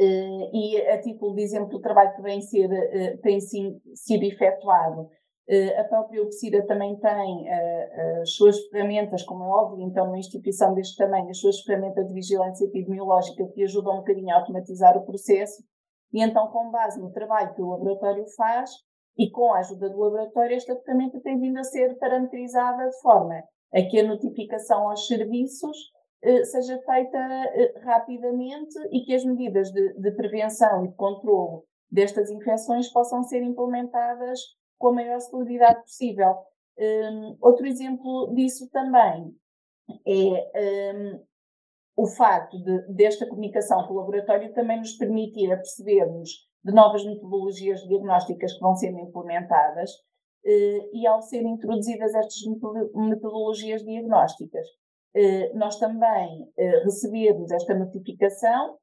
Uh, 0.00 0.48
e 0.54 0.80
a 0.88 0.98
título 1.02 1.34
de 1.34 1.42
exemplo, 1.42 1.76
o 1.76 1.82
trabalho 1.82 2.16
que 2.16 2.22
vem 2.22 2.40
ser, 2.40 2.64
uh, 2.64 3.20
tem 3.20 3.38
sim, 3.38 3.78
sido 3.94 4.24
efetuado 4.24 5.10
a 5.78 5.84
própria 5.84 6.22
UPSIRA 6.24 6.66
também 6.66 6.98
tem 6.98 7.48
as 8.20 8.34
suas 8.34 8.58
ferramentas, 8.66 9.22
como 9.22 9.44
é 9.44 9.46
óbvio, 9.46 9.86
então, 9.86 10.06
numa 10.06 10.18
instituição 10.18 10.74
deste 10.74 10.96
tamanho, 10.96 11.30
as 11.30 11.38
suas 11.38 11.60
ferramentas 11.60 12.08
de 12.08 12.14
vigilância 12.14 12.64
epidemiológica 12.64 13.46
que 13.54 13.62
ajudam 13.62 13.94
um 13.94 13.98
bocadinho 13.98 14.30
a 14.30 14.38
automatizar 14.40 14.96
o 14.96 15.04
processo. 15.04 15.62
E 16.12 16.20
então, 16.20 16.48
com 16.48 16.70
base 16.70 17.00
no 17.00 17.12
trabalho 17.12 17.54
que 17.54 17.62
o 17.62 17.70
laboratório 17.70 18.24
faz 18.36 18.70
e 19.16 19.30
com 19.30 19.52
a 19.52 19.60
ajuda 19.60 19.88
do 19.88 20.00
laboratório, 20.00 20.56
esta 20.56 20.74
ferramenta 20.80 21.20
tem 21.20 21.38
vindo 21.38 21.58
a 21.58 21.64
ser 21.64 21.96
parametrizada 21.98 22.88
de 22.88 23.00
forma 23.00 23.40
a 23.72 23.82
que 23.82 24.00
a 24.00 24.06
notificação 24.06 24.88
aos 24.88 25.06
serviços 25.06 25.76
eh, 25.76 25.95
seja 26.44 26.80
feita 26.82 27.18
eh, 27.18 27.78
rapidamente 27.80 28.78
e 28.90 29.04
que 29.04 29.14
as 29.14 29.24
medidas 29.24 29.70
de, 29.70 29.94
de 29.94 30.10
prevenção 30.12 30.84
e 30.84 30.88
de 30.88 30.94
controlo 30.94 31.64
destas 31.90 32.30
infecções 32.30 32.88
possam 32.92 33.22
ser 33.22 33.42
implementadas 33.42 34.40
com 34.78 34.88
a 34.88 34.92
maior 34.92 35.20
celeridade 35.20 35.82
possível. 35.82 36.34
Um, 36.78 37.36
outro 37.40 37.66
exemplo 37.66 38.34
disso 38.34 38.68
também 38.70 39.34
é 40.06 40.94
um, 40.94 41.24
o 41.96 42.06
facto 42.06 42.58
de, 42.62 42.92
desta 42.92 43.26
comunicação 43.26 43.86
com 43.86 43.94
o 43.94 43.96
laboratório 43.96 44.52
também 44.52 44.78
nos 44.78 44.92
permitir 44.92 45.50
apercebermos 45.50 46.30
de 46.62 46.72
novas 46.72 47.04
metodologias 47.04 47.80
diagnósticas 47.82 48.52
que 48.52 48.60
vão 48.60 48.74
sendo 48.74 48.98
implementadas 48.98 49.90
uh, 49.92 50.90
e 50.92 51.06
ao 51.06 51.22
serem 51.22 51.52
introduzidas 51.52 52.14
estas 52.14 52.42
metodologias 52.94 53.82
diagnósticas, 53.82 54.66
nós 55.54 55.78
também 55.78 56.42
uh, 56.42 56.84
recebemos 56.84 57.50
esta 57.50 57.74
notificação 57.74 58.76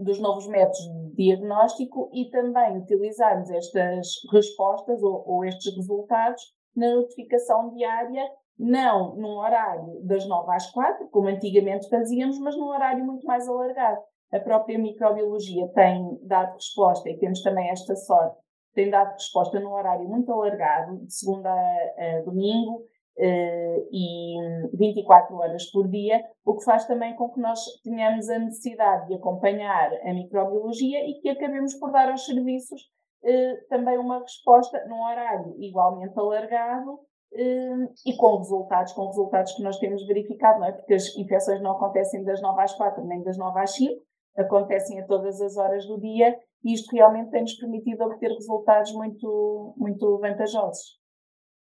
dos 0.00 0.20
novos 0.20 0.46
métodos 0.48 0.80
de 0.80 1.14
diagnóstico 1.14 2.10
e 2.12 2.28
também 2.28 2.76
utilizarmos 2.76 3.50
estas 3.50 4.06
respostas 4.30 5.02
ou, 5.02 5.24
ou 5.26 5.44
estes 5.46 5.74
resultados 5.74 6.42
na 6.76 6.94
notificação 6.94 7.70
diária 7.70 8.22
não 8.58 9.14
num 9.14 9.36
horário 9.38 10.00
das 10.04 10.26
9 10.26 10.52
às 10.52 10.70
4, 10.72 11.08
como 11.10 11.28
antigamente 11.28 11.88
fazíamos, 11.88 12.38
mas 12.40 12.56
num 12.56 12.66
horário 12.66 13.04
muito 13.04 13.24
mais 13.26 13.48
alargado. 13.48 14.00
A 14.32 14.40
própria 14.40 14.78
microbiologia 14.78 15.68
tem 15.68 16.18
dado 16.24 16.54
resposta, 16.54 17.08
e 17.08 17.16
temos 17.18 17.40
também 17.40 17.70
esta 17.70 17.94
sorte, 17.94 18.36
tem 18.74 18.90
dado 18.90 19.12
resposta 19.12 19.60
num 19.60 19.72
horário 19.72 20.08
muito 20.08 20.30
alargado, 20.32 20.98
de 20.98 21.14
segunda 21.14 21.50
a, 21.50 22.18
a 22.18 22.22
domingo, 22.22 22.82
e 23.20 24.36
24 24.74 25.34
horas 25.36 25.70
por 25.70 25.88
dia, 25.88 26.22
o 26.44 26.56
que 26.56 26.64
faz 26.64 26.86
também 26.86 27.16
com 27.16 27.30
que 27.30 27.40
nós 27.40 27.60
tenhamos 27.82 28.28
a 28.28 28.38
necessidade 28.38 29.08
de 29.08 29.14
acompanhar 29.14 29.90
a 30.04 30.14
microbiologia 30.14 31.00
e 31.08 31.20
que 31.20 31.28
acabemos 31.28 31.74
por 31.74 31.90
dar 31.90 32.10
aos 32.10 32.24
serviços 32.24 32.80
uh, 33.24 33.68
também 33.68 33.98
uma 33.98 34.20
resposta 34.20 34.84
num 34.86 35.02
horário 35.02 35.54
igualmente 35.58 36.18
alargado 36.18 37.00
Hum, 37.32 37.88
e 38.06 38.16
com 38.16 38.38
resultados, 38.38 38.92
com 38.94 39.06
resultados 39.06 39.52
que 39.52 39.62
nós 39.62 39.78
temos 39.78 40.06
verificado, 40.06 40.60
não 40.60 40.66
é? 40.66 40.72
Porque 40.72 40.94
as 40.94 41.14
infecções 41.16 41.60
não 41.60 41.72
acontecem 41.72 42.24
das 42.24 42.40
9 42.40 42.62
às 42.62 42.74
4 42.74 43.04
nem 43.04 43.22
das 43.22 43.36
9 43.36 43.60
às 43.60 43.74
5, 43.74 44.02
acontecem 44.36 45.00
a 45.00 45.06
todas 45.06 45.40
as 45.40 45.56
horas 45.56 45.86
do 45.86 46.00
dia 46.00 46.38
e 46.64 46.72
isto 46.72 46.90
realmente 46.94 47.30
tem-nos 47.30 47.54
permitido 47.54 48.02
obter 48.04 48.30
resultados 48.30 48.92
muito, 48.92 49.74
muito 49.76 50.18
vantajosos, 50.18 50.98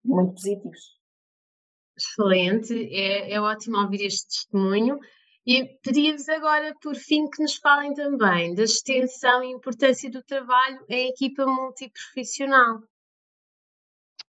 muito 0.05 0.35
positivos. 0.35 1.02
Excelente, 1.97 2.73
é, 2.73 3.33
é 3.33 3.41
ótimo 3.41 3.79
ouvir 3.79 4.07
este 4.07 4.29
testemunho. 4.29 4.99
E 5.45 5.65
pedia-vos 5.83 6.29
agora, 6.29 6.75
por 6.81 6.95
fim, 6.95 7.29
que 7.29 7.43
nos 7.43 7.57
falem 7.57 7.93
também 7.95 8.55
da 8.55 8.63
extensão 8.63 9.43
e 9.43 9.51
importância 9.51 10.11
do 10.11 10.23
trabalho 10.23 10.85
em 10.89 11.09
equipa 11.09 11.45
multiprofissional. 11.45 12.83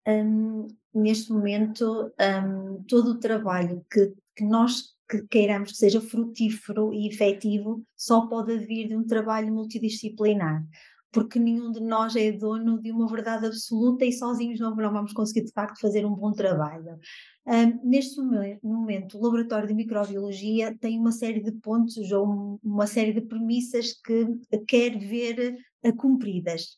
Um, 0.07 0.69
neste 0.95 1.33
momento, 1.33 2.13
um, 2.21 2.85
todo 2.85 3.13
o 3.13 3.19
trabalho 3.19 3.85
que, 3.91 4.13
que 4.37 4.45
nós 4.45 4.93
que 5.13 5.27
queiramos 5.29 5.73
que 5.73 5.77
seja 5.77 6.01
frutífero 6.01 6.93
e 6.95 7.07
efetivo 7.07 7.85
só 7.95 8.27
pode 8.27 8.57
vir 8.59 8.89
de 8.89 8.97
um 8.97 9.05
trabalho 9.05 9.53
multidisciplinar, 9.53 10.65
porque 11.13 11.39
nenhum 11.39 11.71
de 11.71 11.81
nós 11.81 12.17
é 12.17 12.33
dono 12.33 12.81
de 12.81 12.91
uma 12.91 13.07
verdade 13.07 13.47
absoluta 13.47 14.05
e 14.05 14.13
sozinhos 14.13 14.59
não, 14.59 14.75
não 14.75 14.93
vamos 14.93 15.13
conseguir 15.13 15.45
de 15.45 15.53
facto 15.53 15.79
fazer 15.79 16.07
um 16.07 16.15
bom 16.15 16.33
trabalho. 16.33 16.99
Um, 17.47 17.89
neste 17.91 18.21
momento, 18.63 19.19
o 19.19 19.23
Laboratório 19.23 19.69
de 19.69 19.75
Microbiologia 19.75 20.77
tem 20.81 20.99
uma 20.99 21.13
série 21.13 21.43
de 21.43 21.53
pontos 21.53 22.11
ou 22.11 22.59
uma 22.65 22.87
série 22.87 23.13
de 23.13 23.21
premissas 23.21 23.93
que 23.93 24.27
quer 24.67 24.99
ver 24.99 25.57
uh, 25.85 25.95
cumpridas. 25.97 26.69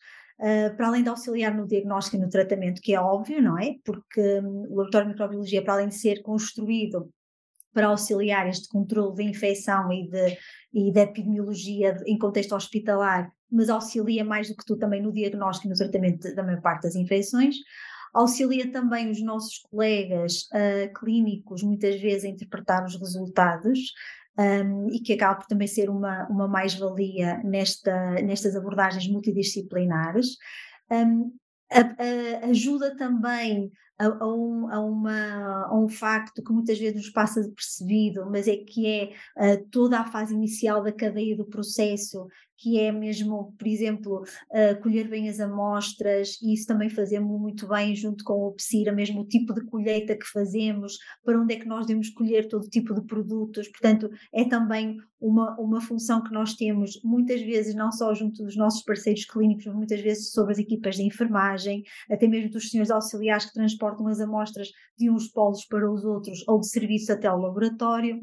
Uh, 0.40 0.76
para 0.76 0.88
além 0.88 1.04
de 1.04 1.08
auxiliar 1.08 1.54
no 1.54 1.64
diagnóstico 1.64 2.16
e 2.16 2.20
no 2.20 2.28
tratamento, 2.28 2.82
que 2.82 2.92
é 2.92 3.00
óbvio, 3.00 3.40
não 3.40 3.56
é? 3.56 3.76
Porque 3.84 4.40
um, 4.40 4.62
o 4.62 4.76
laboratório 4.76 5.06
de 5.06 5.12
microbiologia, 5.12 5.62
para 5.62 5.74
além 5.74 5.88
de 5.88 5.94
ser 5.94 6.22
construído 6.22 7.08
para 7.74 7.88
auxiliar 7.88 8.48
este 8.48 8.68
controle 8.68 9.14
de 9.16 9.24
infecção 9.24 9.92
e 9.92 10.08
de, 10.08 10.38
e 10.72 10.92
de 10.92 11.00
epidemiologia 11.00 11.96
em 12.06 12.16
contexto 12.16 12.54
hospitalar, 12.54 13.30
mas 13.54 13.68
auxilia 13.68 14.24
mais 14.24 14.48
do 14.48 14.56
que 14.56 14.64
tu 14.64 14.76
também 14.76 15.00
no 15.00 15.12
diagnóstico 15.12 15.68
e 15.68 15.70
no 15.70 15.76
tratamento 15.76 16.34
da 16.34 16.42
maior 16.42 16.60
parte 16.60 16.82
das 16.82 16.94
infecções. 16.94 17.56
Auxilia 18.12 18.70
também 18.70 19.10
os 19.10 19.22
nossos 19.22 19.58
colegas 19.70 20.48
uh, 20.52 20.92
clínicos, 20.98 21.62
muitas 21.62 22.00
vezes, 22.00 22.24
a 22.24 22.28
interpretar 22.28 22.84
os 22.84 22.98
resultados 22.98 23.92
um, 24.38 24.88
e 24.90 25.00
que 25.00 25.12
acaba 25.12 25.36
por 25.36 25.46
também 25.46 25.66
ser 25.66 25.88
uma, 25.90 26.26
uma 26.28 26.48
mais-valia 26.48 27.40
nesta, 27.44 28.14
nestas 28.22 28.56
abordagens 28.56 29.08
multidisciplinares. 29.08 30.36
Um, 30.90 31.32
a, 31.72 31.80
a, 31.80 32.50
ajuda 32.50 32.96
também 32.96 33.72
a, 33.98 34.06
a, 34.06 34.34
um, 34.34 34.68
a, 34.70 34.80
uma, 34.80 35.66
a 35.66 35.78
um 35.78 35.88
facto 35.88 36.42
que 36.42 36.52
muitas 36.52 36.78
vezes 36.78 36.96
nos 36.96 37.10
passa 37.10 37.40
percebido, 37.54 38.28
mas 38.30 38.48
é 38.48 38.56
que 38.56 38.86
é 38.86 39.12
uh, 39.36 39.68
toda 39.70 39.98
a 39.98 40.04
fase 40.04 40.34
inicial 40.34 40.82
da 40.82 40.92
cadeia 40.92 41.36
do 41.36 41.46
processo 41.46 42.26
que 42.56 42.78
é 42.78 42.92
mesmo, 42.92 43.54
por 43.58 43.66
exemplo, 43.66 44.22
uh, 44.22 44.80
colher 44.82 45.08
bem 45.08 45.28
as 45.28 45.40
amostras, 45.40 46.38
e 46.42 46.54
isso 46.54 46.66
também 46.66 46.88
fazemos 46.88 47.40
muito 47.40 47.66
bem 47.68 47.94
junto 47.94 48.24
com 48.24 48.46
o 48.46 48.52
PSIRA, 48.52 48.92
mesmo 48.92 49.22
o 49.22 49.26
tipo 49.26 49.52
de 49.52 49.64
colheita 49.66 50.16
que 50.16 50.26
fazemos, 50.26 50.96
para 51.24 51.40
onde 51.40 51.54
é 51.54 51.58
que 51.58 51.66
nós 51.66 51.86
devemos 51.86 52.10
colher 52.10 52.48
todo 52.48 52.68
tipo 52.68 52.94
de 52.94 53.04
produtos, 53.06 53.68
portanto, 53.68 54.08
é 54.32 54.44
também 54.44 54.96
uma, 55.20 55.58
uma 55.58 55.80
função 55.80 56.22
que 56.22 56.32
nós 56.32 56.54
temos 56.54 57.00
muitas 57.02 57.40
vezes, 57.40 57.74
não 57.74 57.90
só 57.90 58.14
junto 58.14 58.44
dos 58.44 58.56
nossos 58.56 58.82
parceiros 58.82 59.24
clínicos, 59.24 59.64
mas 59.66 59.74
muitas 59.74 60.00
vezes 60.00 60.30
sobre 60.30 60.52
as 60.52 60.58
equipas 60.58 60.96
de 60.96 61.02
enfermagem, 61.02 61.82
até 62.10 62.28
mesmo 62.28 62.50
dos 62.50 62.70
senhores 62.70 62.90
auxiliares 62.90 63.46
que 63.46 63.54
transportam 63.54 64.06
as 64.06 64.20
amostras 64.20 64.68
de 64.98 65.10
uns 65.10 65.28
polos 65.28 65.64
para 65.66 65.90
os 65.90 66.04
outros, 66.04 66.46
ou 66.46 66.60
de 66.60 66.68
serviço 66.68 67.12
até 67.12 67.26
ao 67.26 67.40
laboratório 67.40 68.20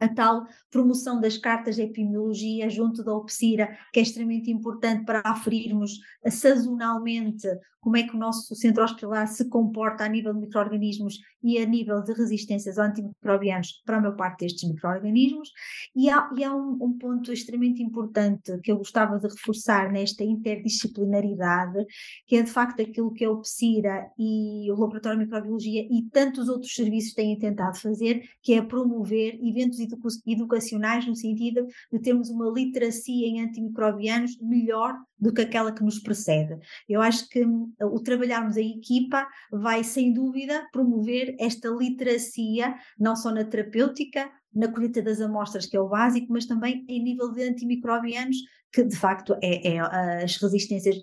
a 0.00 0.08
tal 0.08 0.46
promoção 0.70 1.20
das 1.20 1.36
cartas 1.36 1.76
de 1.76 1.82
epidemiologia 1.82 2.68
junto 2.70 3.04
da 3.04 3.14
OPSIRA, 3.14 3.76
que 3.92 4.00
é 4.00 4.02
extremamente 4.02 4.50
importante 4.50 5.04
para 5.04 5.22
aferirmos 5.24 6.00
sazonalmente 6.28 7.46
como 7.80 7.96
é 7.96 8.02
que 8.02 8.14
o 8.14 8.18
nosso 8.18 8.54
centro 8.54 8.84
hospitalar 8.84 9.26
se 9.26 9.48
comporta 9.48 10.04
a 10.04 10.08
nível 10.08 10.34
de 10.34 10.40
micro-organismos 10.40 11.18
e 11.42 11.58
a 11.58 11.64
nível 11.64 12.02
de 12.02 12.12
resistências 12.12 12.78
antimicrobianos 12.78 13.82
para 13.84 13.96
a 13.96 14.00
maior 14.00 14.16
parte 14.16 14.40
destes 14.40 14.68
micro-organismos. 14.68 15.50
E 15.96 16.10
há, 16.10 16.28
e 16.36 16.44
há 16.44 16.54
um, 16.54 16.78
um, 16.80 16.98
ponto 16.98 17.32
extremamente 17.32 17.82
importante 17.82 18.58
que 18.62 18.70
eu 18.70 18.76
gostava 18.76 19.18
de 19.18 19.26
reforçar 19.26 19.90
nesta 19.90 20.22
interdisciplinaridade, 20.22 21.84
que 22.26 22.36
é 22.36 22.42
de 22.42 22.50
facto 22.50 22.82
aquilo 22.82 23.12
que 23.12 23.24
a 23.24 23.30
OPSIRA 23.30 24.10
e 24.18 24.70
o 24.70 24.78
Laboratório 24.78 25.18
de 25.18 25.24
Microbiologia 25.24 25.86
e 25.90 26.02
tantos 26.12 26.48
outros 26.48 26.74
serviços 26.74 27.14
têm 27.14 27.38
tentado 27.38 27.78
fazer, 27.78 28.22
que 28.42 28.54
é 28.54 28.62
promover 28.62 29.38
eventos 29.42 29.78
educacionais 30.26 31.06
no 31.06 31.16
sentido 31.16 31.66
de 31.90 31.98
termos 31.98 32.28
uma 32.28 32.50
literacia 32.50 33.26
em 33.26 33.40
antimicrobianos 33.40 34.38
melhor 34.40 34.94
do 35.18 35.32
que 35.32 35.42
aquela 35.42 35.72
que 35.72 35.82
nos 35.82 35.98
precede. 35.98 36.58
Eu 36.88 37.02
acho 37.02 37.28
que 37.28 37.44
o 37.80 38.00
trabalharmos 38.02 38.56
em 38.56 38.78
equipa 38.78 39.26
vai, 39.50 39.84
sem 39.84 40.12
dúvida, 40.12 40.66
promover 40.72 41.34
esta 41.38 41.68
literacia, 41.68 42.74
não 42.98 43.16
só 43.16 43.30
na 43.30 43.44
terapêutica, 43.44 44.30
na 44.54 44.68
colheita 44.72 45.02
das 45.02 45.20
amostras, 45.20 45.66
que 45.66 45.76
é 45.76 45.80
o 45.80 45.88
básico, 45.88 46.32
mas 46.32 46.46
também 46.46 46.84
em 46.88 47.02
nível 47.02 47.32
de 47.32 47.42
antimicrobianos, 47.42 48.36
que 48.72 48.84
de 48.84 48.96
facto 48.96 49.36
é, 49.42 49.74
é 49.74 49.80
as 50.22 50.36
resistências 50.36 50.96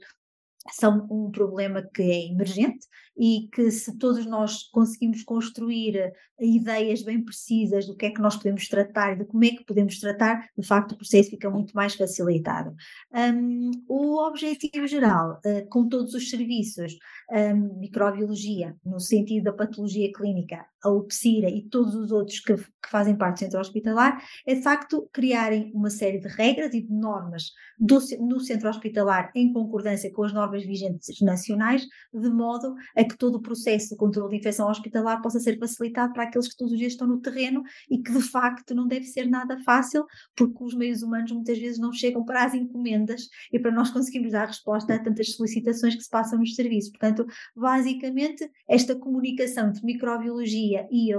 são 0.72 1.08
um 1.10 1.32
problema 1.32 1.82
que 1.94 2.02
é 2.02 2.26
emergente 2.32 2.86
e 3.18 3.50
que 3.52 3.72
se 3.72 3.98
todos 3.98 4.26
nós 4.26 4.64
conseguimos 4.64 5.24
construir 5.24 5.98
eh, 5.98 6.14
ideias 6.40 7.02
bem 7.02 7.24
precisas 7.24 7.88
do 7.88 7.96
que 7.96 8.06
é 8.06 8.12
que 8.12 8.22
nós 8.22 8.36
podemos 8.36 8.68
tratar 8.68 9.14
e 9.14 9.18
de 9.18 9.26
como 9.26 9.44
é 9.44 9.50
que 9.50 9.66
podemos 9.66 10.00
tratar, 10.00 10.48
de 10.56 10.66
facto 10.66 10.92
o 10.92 10.98
processo 10.98 11.32
fica 11.32 11.50
muito 11.50 11.74
mais 11.74 11.96
facilitado. 11.96 12.76
Um, 13.12 13.72
o 13.88 14.28
objetivo 14.28 14.86
geral, 14.86 15.42
uh, 15.46 15.68
com 15.70 15.90
todos 15.90 16.14
os 16.14 16.30
serviços, 16.30 16.96
um, 17.32 17.80
microbiologia, 17.80 18.76
no 18.86 19.00
sentido 19.00 19.46
da 19.46 19.54
patologia 19.54 20.12
clínica, 20.14 20.66
a 20.84 20.90
UPSIRA 20.90 21.50
e 21.50 21.64
todos 21.64 21.96
os 21.96 22.12
outros 22.12 22.40
que, 22.40 22.56
que 22.56 22.90
fazem 22.90 23.16
parte 23.16 23.38
do 23.38 23.40
centro 23.40 23.60
hospitalar, 23.60 24.22
é 24.46 24.54
de 24.54 24.62
facto 24.62 25.10
criarem 25.12 25.72
uma 25.74 25.90
série 25.90 26.20
de 26.20 26.28
regras 26.28 26.74
e 26.74 26.82
de 26.82 26.94
normas 26.94 27.52
do, 27.80 28.00
no 28.20 28.40
centro 28.40 28.70
hospitalar 28.70 29.32
em 29.36 29.52
concordância 29.52 30.12
com 30.14 30.24
as 30.24 30.34
normas 30.34 30.64
vigentes 30.64 31.20
nacionais, 31.22 31.86
de 32.14 32.30
modo 32.30 32.76
a 32.96 33.04
que 33.08 33.18
todo 33.18 33.36
o 33.36 33.42
processo 33.42 33.90
de 33.90 33.96
controle 33.96 34.32
de 34.32 34.38
infecção 34.38 34.70
hospitalar 34.70 35.22
possa 35.22 35.40
ser 35.40 35.58
facilitado 35.58 36.14
para 36.14 36.24
aqueles 36.24 36.48
que 36.48 36.58
todos 36.58 36.74
os 36.74 36.80
dias 36.80 36.94
estão 36.94 37.08
no 37.08 37.20
terreno 37.20 37.64
e 37.90 37.98
que 37.98 38.12
de 38.12 38.22
facto 38.22 38.76
não 38.76 38.88
deve 38.88 39.06
ser 39.06 39.28
nada 39.28 39.58
fácil, 39.64 40.06
porque 40.36 40.64
os 40.64 40.74
meios 40.74 41.02
humanos 41.02 41.32
muitas 41.32 41.58
vezes 41.58 41.80
não 41.80 41.92
chegam 41.92 42.24
para 42.24 42.44
as 42.44 42.54
encomendas 42.54 43.28
e 43.52 43.60
para 43.60 43.72
nós 43.72 43.90
conseguirmos 43.90 44.32
dar 44.32 44.48
resposta 44.48 44.94
a 44.94 45.00
tantas 45.00 45.34
solicitações 45.34 45.96
que 45.96 46.04
se 46.04 46.10
passam 46.10 46.40
nos 46.40 46.56
serviços. 46.56 46.92
Portanto, 46.92 47.26
basicamente, 47.56 48.50
esta 48.68 48.96
comunicação 48.96 49.70
entre 49.70 49.86
microbiologia 49.86 50.88
e 50.92 51.14
a 51.14 51.18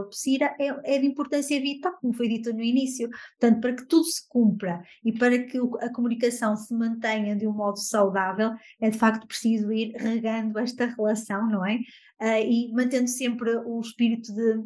é, 0.58 0.96
é 0.96 0.98
de 0.98 1.06
importância 1.06 1.60
vital, 1.60 1.92
como 2.00 2.12
foi 2.12 2.28
dito 2.28 2.52
no 2.52 2.62
início. 2.62 3.08
Portanto, 3.38 3.60
para 3.60 3.74
que 3.74 3.86
tudo 3.86 4.04
se 4.04 4.28
cumpra 4.28 4.82
e 5.04 5.12
para 5.12 5.38
que 5.38 5.58
a 5.80 5.92
comunicação 5.92 6.56
se 6.56 6.74
mantenha 6.74 7.36
de 7.36 7.46
um 7.46 7.52
modo 7.52 7.78
saudável, 7.78 8.52
é 8.80 8.90
de 8.90 8.98
facto 8.98 9.26
preciso 9.26 9.72
ir 9.72 9.92
regando 9.96 10.58
esta 10.58 10.86
relação, 10.86 11.48
não 11.48 11.64
é? 11.64 11.77
Uh, 12.20 12.42
e 12.44 12.72
mantendo 12.72 13.08
sempre 13.08 13.56
o 13.56 13.80
espírito 13.80 14.32
de 14.34 14.62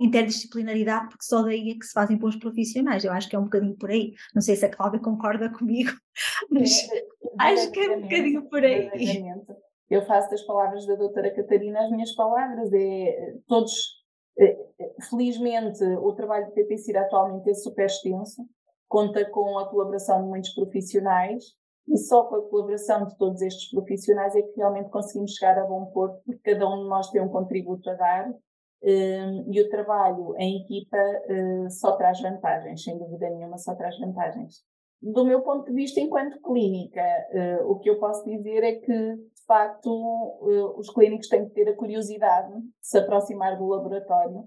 interdisciplinaridade, 0.00 1.08
porque 1.08 1.24
só 1.24 1.42
daí 1.42 1.70
é 1.70 1.74
que 1.74 1.84
se 1.84 1.92
fazem 1.92 2.16
bons 2.16 2.36
profissionais. 2.36 3.04
Eu 3.04 3.12
acho 3.12 3.28
que 3.28 3.36
é 3.36 3.38
um 3.38 3.44
bocadinho 3.44 3.76
por 3.76 3.90
aí. 3.90 4.14
Não 4.34 4.40
sei 4.40 4.56
se 4.56 4.64
a 4.64 4.70
Cláudia 4.70 5.00
concorda 5.00 5.50
comigo, 5.56 5.90
mas 6.50 6.88
é, 6.92 7.04
acho 7.40 7.70
que 7.70 7.80
é 7.80 7.96
um 7.96 8.02
bocadinho 8.02 8.48
por 8.48 8.64
aí. 8.64 8.90
Eu 9.90 10.04
faço 10.04 10.30
das 10.30 10.42
palavras 10.42 10.86
da 10.86 10.94
doutora 10.94 11.34
Catarina 11.34 11.80
as 11.80 11.90
minhas 11.90 12.14
palavras. 12.14 12.70
É, 12.72 13.34
todos, 13.46 13.72
é, 14.38 14.56
felizmente, 15.08 15.82
o 15.84 16.12
trabalho 16.12 16.46
do 16.46 16.52
PPCIR 16.52 16.98
atualmente 16.98 17.50
é 17.50 17.54
super 17.54 17.86
extenso, 17.86 18.46
conta 18.86 19.24
com 19.30 19.58
a 19.58 19.68
colaboração 19.68 20.22
de 20.22 20.28
muitos 20.28 20.50
profissionais 20.50 21.44
e 21.88 21.96
só 21.96 22.24
com 22.24 22.36
a 22.36 22.48
colaboração 22.48 23.06
de 23.06 23.16
todos 23.16 23.40
estes 23.42 23.70
profissionais 23.70 24.34
é 24.36 24.42
que 24.42 24.56
realmente 24.56 24.90
conseguimos 24.90 25.32
chegar 25.32 25.58
a 25.58 25.66
bom 25.66 25.86
porto, 25.86 26.20
porque 26.24 26.54
cada 26.54 26.68
um 26.68 26.82
de 26.82 26.88
nós 26.88 27.10
tem 27.10 27.22
um 27.22 27.28
contributo 27.28 27.88
a 27.90 27.94
dar 27.94 28.30
um, 28.82 29.52
e 29.52 29.60
o 29.60 29.68
trabalho 29.68 30.34
em 30.38 30.62
equipa 30.62 30.96
uh, 30.96 31.70
só 31.70 31.96
traz 31.96 32.20
vantagens, 32.20 32.84
sem 32.84 32.96
dúvida 32.96 33.28
nenhuma, 33.30 33.58
só 33.58 33.74
traz 33.74 33.98
vantagens. 33.98 34.62
Do 35.00 35.24
meu 35.24 35.42
ponto 35.42 35.66
de 35.66 35.72
vista, 35.72 36.00
enquanto 36.00 36.40
clínica, 36.42 37.02
uh, 37.60 37.70
o 37.70 37.78
que 37.78 37.88
eu 37.90 37.98
posso 37.98 38.24
dizer 38.24 38.62
é 38.62 38.74
que, 38.74 38.92
de 38.92 39.44
facto, 39.46 39.90
os 40.76 40.90
clínicos 40.90 41.28
têm 41.28 41.48
que 41.48 41.54
ter 41.54 41.68
a 41.68 41.76
curiosidade 41.76 42.52
de 42.52 42.68
se 42.80 42.98
aproximar 42.98 43.56
do 43.56 43.66
laboratório, 43.66 44.44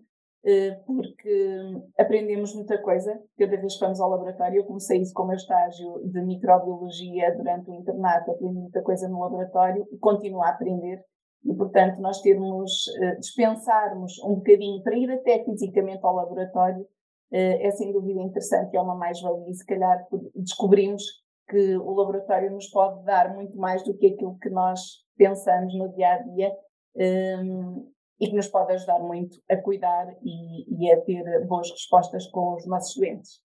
porque 0.87 1.55
aprendemos 1.99 2.55
muita 2.55 2.81
coisa 2.81 3.19
cada 3.37 3.57
vez 3.57 3.75
que 3.75 3.79
vamos 3.79 3.99
ao 3.99 4.09
laboratório. 4.09 4.57
Eu 4.57 4.65
comecei 4.65 4.99
isso 4.99 5.13
com 5.13 5.23
o 5.23 5.27
meu 5.27 5.35
estágio 5.35 6.01
de 6.05 6.21
microbiologia 6.23 7.35
durante 7.37 7.69
o 7.69 7.73
internato, 7.75 8.31
aprendi 8.31 8.59
muita 8.59 8.81
coisa 8.81 9.07
no 9.07 9.19
laboratório 9.19 9.85
e 9.91 9.97
continuo 9.99 10.41
a 10.41 10.49
aprender 10.49 11.03
e, 11.43 11.53
portanto, 11.55 11.99
nós 11.99 12.21
termos, 12.21 12.87
uh, 12.87 13.19
dispensarmos 13.19 14.19
um 14.23 14.35
bocadinho 14.35 14.81
para 14.83 14.95
ir 14.95 15.11
até 15.11 15.43
fisicamente 15.43 16.05
ao 16.05 16.13
laboratório, 16.13 16.81
uh, 16.81 16.87
é 17.31 17.71
sem 17.71 17.91
dúvida 17.91 18.21
interessante, 18.21 18.75
é 18.75 18.81
uma 18.81 18.95
mais-valia. 18.95 19.49
E 19.49 19.53
se 19.53 19.65
calhar 19.65 20.05
descobrimos 20.35 21.03
que 21.49 21.77
o 21.77 21.93
laboratório 21.93 22.51
nos 22.51 22.69
pode 22.69 23.03
dar 23.03 23.33
muito 23.33 23.57
mais 23.57 23.83
do 23.83 23.97
que 23.97 24.07
aquilo 24.07 24.37
que 24.39 24.49
nós 24.49 24.79
pensamos 25.17 25.75
no 25.75 25.91
dia 25.93 26.13
a 26.13 26.17
dia 26.19 26.51
ehm, 26.95 27.83
e 28.21 28.27
que 28.27 28.35
nos 28.35 28.47
pode 28.47 28.73
ajudar 28.73 28.99
muito 28.99 29.41
a 29.49 29.57
cuidar 29.57 30.05
e, 30.21 30.85
e 30.85 30.91
a 30.91 31.01
ter 31.01 31.23
boas 31.47 31.71
respostas 31.71 32.27
com 32.27 32.55
os 32.55 32.67
nossos 32.67 32.95
doentes. 32.95 33.41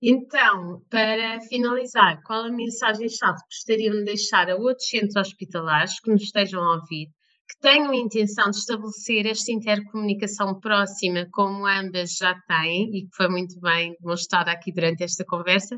Então, 0.00 0.82
para 0.88 1.40
finalizar, 1.40 2.22
qual 2.22 2.44
a 2.44 2.52
mensagem-chave 2.52 3.38
que 3.38 3.56
gostariam 3.56 3.94
de 3.96 4.04
deixar 4.04 4.48
a 4.48 4.54
outros 4.54 4.86
centros 4.88 5.16
hospitalares 5.16 5.98
que 5.98 6.12
nos 6.12 6.22
estejam 6.22 6.62
a 6.62 6.76
ouvir, 6.76 7.06
que 7.48 7.58
tenham 7.60 7.90
a 7.90 7.96
intenção 7.96 8.50
de 8.50 8.58
estabelecer 8.58 9.26
esta 9.26 9.50
intercomunicação 9.50 10.60
próxima, 10.60 11.26
como 11.32 11.66
ambas 11.66 12.16
já 12.16 12.34
têm, 12.46 12.90
e 12.94 13.02
que 13.08 13.16
foi 13.16 13.28
muito 13.28 13.58
bem 13.60 13.96
demonstrada 13.98 14.52
aqui 14.52 14.72
durante 14.72 15.02
esta 15.02 15.24
conversa, 15.24 15.76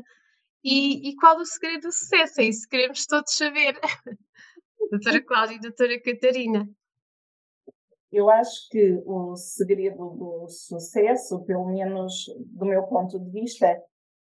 e, 0.63 1.09
e 1.09 1.15
qual 1.15 1.37
o 1.37 1.45
segredo 1.45 1.83
do 1.83 1.91
sucesso? 1.91 2.41
É 2.41 2.43
isso 2.43 2.67
que 2.67 2.77
queremos 2.77 3.05
todos 3.05 3.33
saber. 3.33 3.79
doutora 4.91 5.23
Cláudia 5.23 5.55
e 5.55 5.59
doutora 5.59 6.01
Catarina. 6.01 6.67
Eu 8.11 8.29
acho 8.29 8.67
que 8.69 9.01
o 9.05 9.35
segredo 9.35 10.09
do 10.09 10.47
sucesso, 10.47 11.43
pelo 11.45 11.67
menos 11.67 12.25
do 12.39 12.65
meu 12.65 12.83
ponto 12.83 13.19
de 13.19 13.29
vista, 13.29 13.67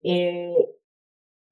é, 0.05 0.69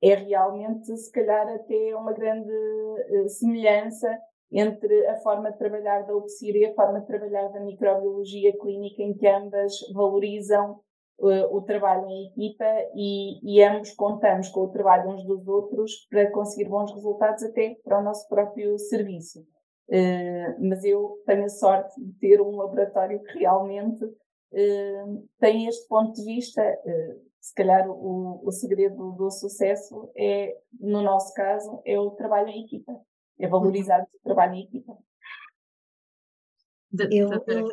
é 0.02 0.14
realmente, 0.14 0.96
se 0.96 1.10
calhar, 1.12 1.48
até 1.48 1.96
uma 1.96 2.12
grande 2.12 2.50
uh, 2.50 3.28
semelhança 3.28 4.08
entre 4.50 5.06
a 5.06 5.16
forma 5.20 5.50
de 5.50 5.58
trabalhar 5.58 6.02
da 6.02 6.14
UPSIR 6.14 6.56
e 6.56 6.66
a 6.66 6.74
forma 6.74 7.00
de 7.00 7.06
trabalhar 7.06 7.48
da 7.48 7.60
microbiologia 7.60 8.56
clínica, 8.58 9.02
em 9.02 9.14
que 9.14 9.26
ambas 9.26 9.74
valorizam 9.92 10.80
uh, 11.18 11.56
o 11.56 11.62
trabalho 11.62 12.06
em 12.08 12.26
equipa 12.28 12.64
e, 12.94 13.38
e, 13.42 13.62
ambos 13.62 13.92
contamos 13.92 14.48
com 14.48 14.60
o 14.60 14.70
trabalho 14.70 15.10
uns 15.10 15.24
dos 15.24 15.46
outros 15.48 16.06
para 16.10 16.30
conseguir 16.30 16.68
bons 16.68 16.92
resultados 16.92 17.42
até 17.42 17.76
para 17.82 18.00
o 18.00 18.02
nosso 18.02 18.28
próprio 18.28 18.78
serviço. 18.78 19.44
Uh, 19.88 20.66
mas 20.66 20.82
eu 20.82 21.22
tenho 21.26 21.44
a 21.44 21.48
sorte 21.48 22.00
de 22.00 22.12
ter 22.14 22.40
um 22.40 22.56
laboratório 22.56 23.22
que 23.22 23.38
realmente 23.38 24.04
uh, 24.04 25.28
tem 25.38 25.66
este 25.66 25.86
ponto 25.88 26.14
de 26.14 26.24
vista 26.24 26.62
se 27.44 27.52
calhar 27.54 27.86
o, 27.90 28.40
o 28.42 28.50
segredo 28.50 29.12
do 29.12 29.30
sucesso 29.30 30.10
é, 30.16 30.56
no 30.80 31.02
nosso 31.02 31.34
caso, 31.34 31.82
é 31.84 32.00
o 32.00 32.10
trabalho 32.12 32.48
em 32.48 32.64
equipa, 32.64 32.98
é 33.38 33.46
valorizar 33.46 34.02
o 34.02 34.18
trabalho 34.24 34.54
em 34.54 34.62
equipa. 34.64 34.96
Eu, 37.10 37.28
eu, 37.30 37.68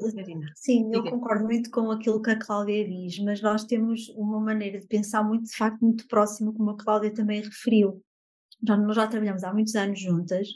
sim, 0.56 0.94
eu 0.94 1.04
concordo 1.04 1.46
muito 1.46 1.72
com 1.72 1.90
aquilo 1.90 2.22
que 2.22 2.32
a 2.32 2.40
Cláudia 2.40 2.86
diz, 2.86 3.18
mas 3.20 3.42
nós 3.42 3.64
temos 3.64 4.10
uma 4.10 4.42
maneira 4.42 4.78
de 4.78 4.88
pensar 4.88 5.24
muito, 5.24 5.46
de 5.46 5.56
facto, 5.56 5.80
muito 5.80 6.06
próxima, 6.08 6.52
como 6.52 6.72
a 6.72 6.78
Cláudia 6.78 7.14
também 7.14 7.40
referiu. 7.40 8.04
Já, 8.68 8.76
nós 8.76 8.96
já 8.98 9.08
trabalhamos 9.08 9.44
há 9.46 9.54
muitos 9.54 9.76
anos 9.76 10.02
juntas, 10.02 10.50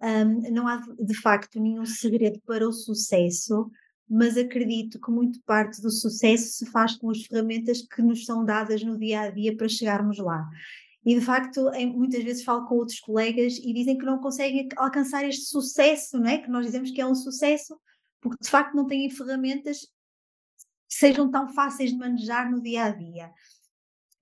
um, 0.00 0.52
não 0.52 0.68
há 0.68 0.76
de 0.98 1.14
facto 1.20 1.60
nenhum 1.60 1.84
segredo 1.84 2.40
para 2.46 2.68
o 2.68 2.72
sucesso, 2.72 3.70
mas 4.08 4.36
acredito 4.36 5.00
que 5.00 5.10
muito 5.10 5.40
parte 5.42 5.82
do 5.82 5.90
sucesso 5.90 6.52
se 6.58 6.66
faz 6.66 6.96
com 6.96 7.10
as 7.10 7.22
ferramentas 7.22 7.82
que 7.82 8.00
nos 8.00 8.24
são 8.24 8.44
dadas 8.44 8.82
no 8.82 8.98
dia 8.98 9.22
a 9.22 9.30
dia 9.30 9.56
para 9.56 9.68
chegarmos 9.68 10.18
lá. 10.18 10.48
E 11.04 11.14
de 11.14 11.20
facto, 11.20 11.70
muitas 11.94 12.22
vezes 12.22 12.44
falo 12.44 12.66
com 12.66 12.76
outros 12.76 13.00
colegas 13.00 13.58
e 13.58 13.72
dizem 13.72 13.96
que 13.96 14.04
não 14.04 14.18
conseguem 14.18 14.68
alcançar 14.76 15.24
este 15.24 15.46
sucesso, 15.46 16.18
não 16.18 16.28
é? 16.28 16.38
Que 16.38 16.50
nós 16.50 16.66
dizemos 16.66 16.90
que 16.90 17.00
é 17.00 17.06
um 17.06 17.14
sucesso, 17.14 17.78
porque 18.20 18.42
de 18.42 18.50
facto 18.50 18.74
não 18.74 18.86
têm 18.86 19.08
ferramentas 19.10 19.80
que 19.80 20.94
sejam 20.94 21.30
tão 21.30 21.48
fáceis 21.48 21.90
de 21.90 21.98
manejar 21.98 22.50
no 22.50 22.62
dia 22.62 22.84
a 22.84 22.90
dia. 22.90 23.30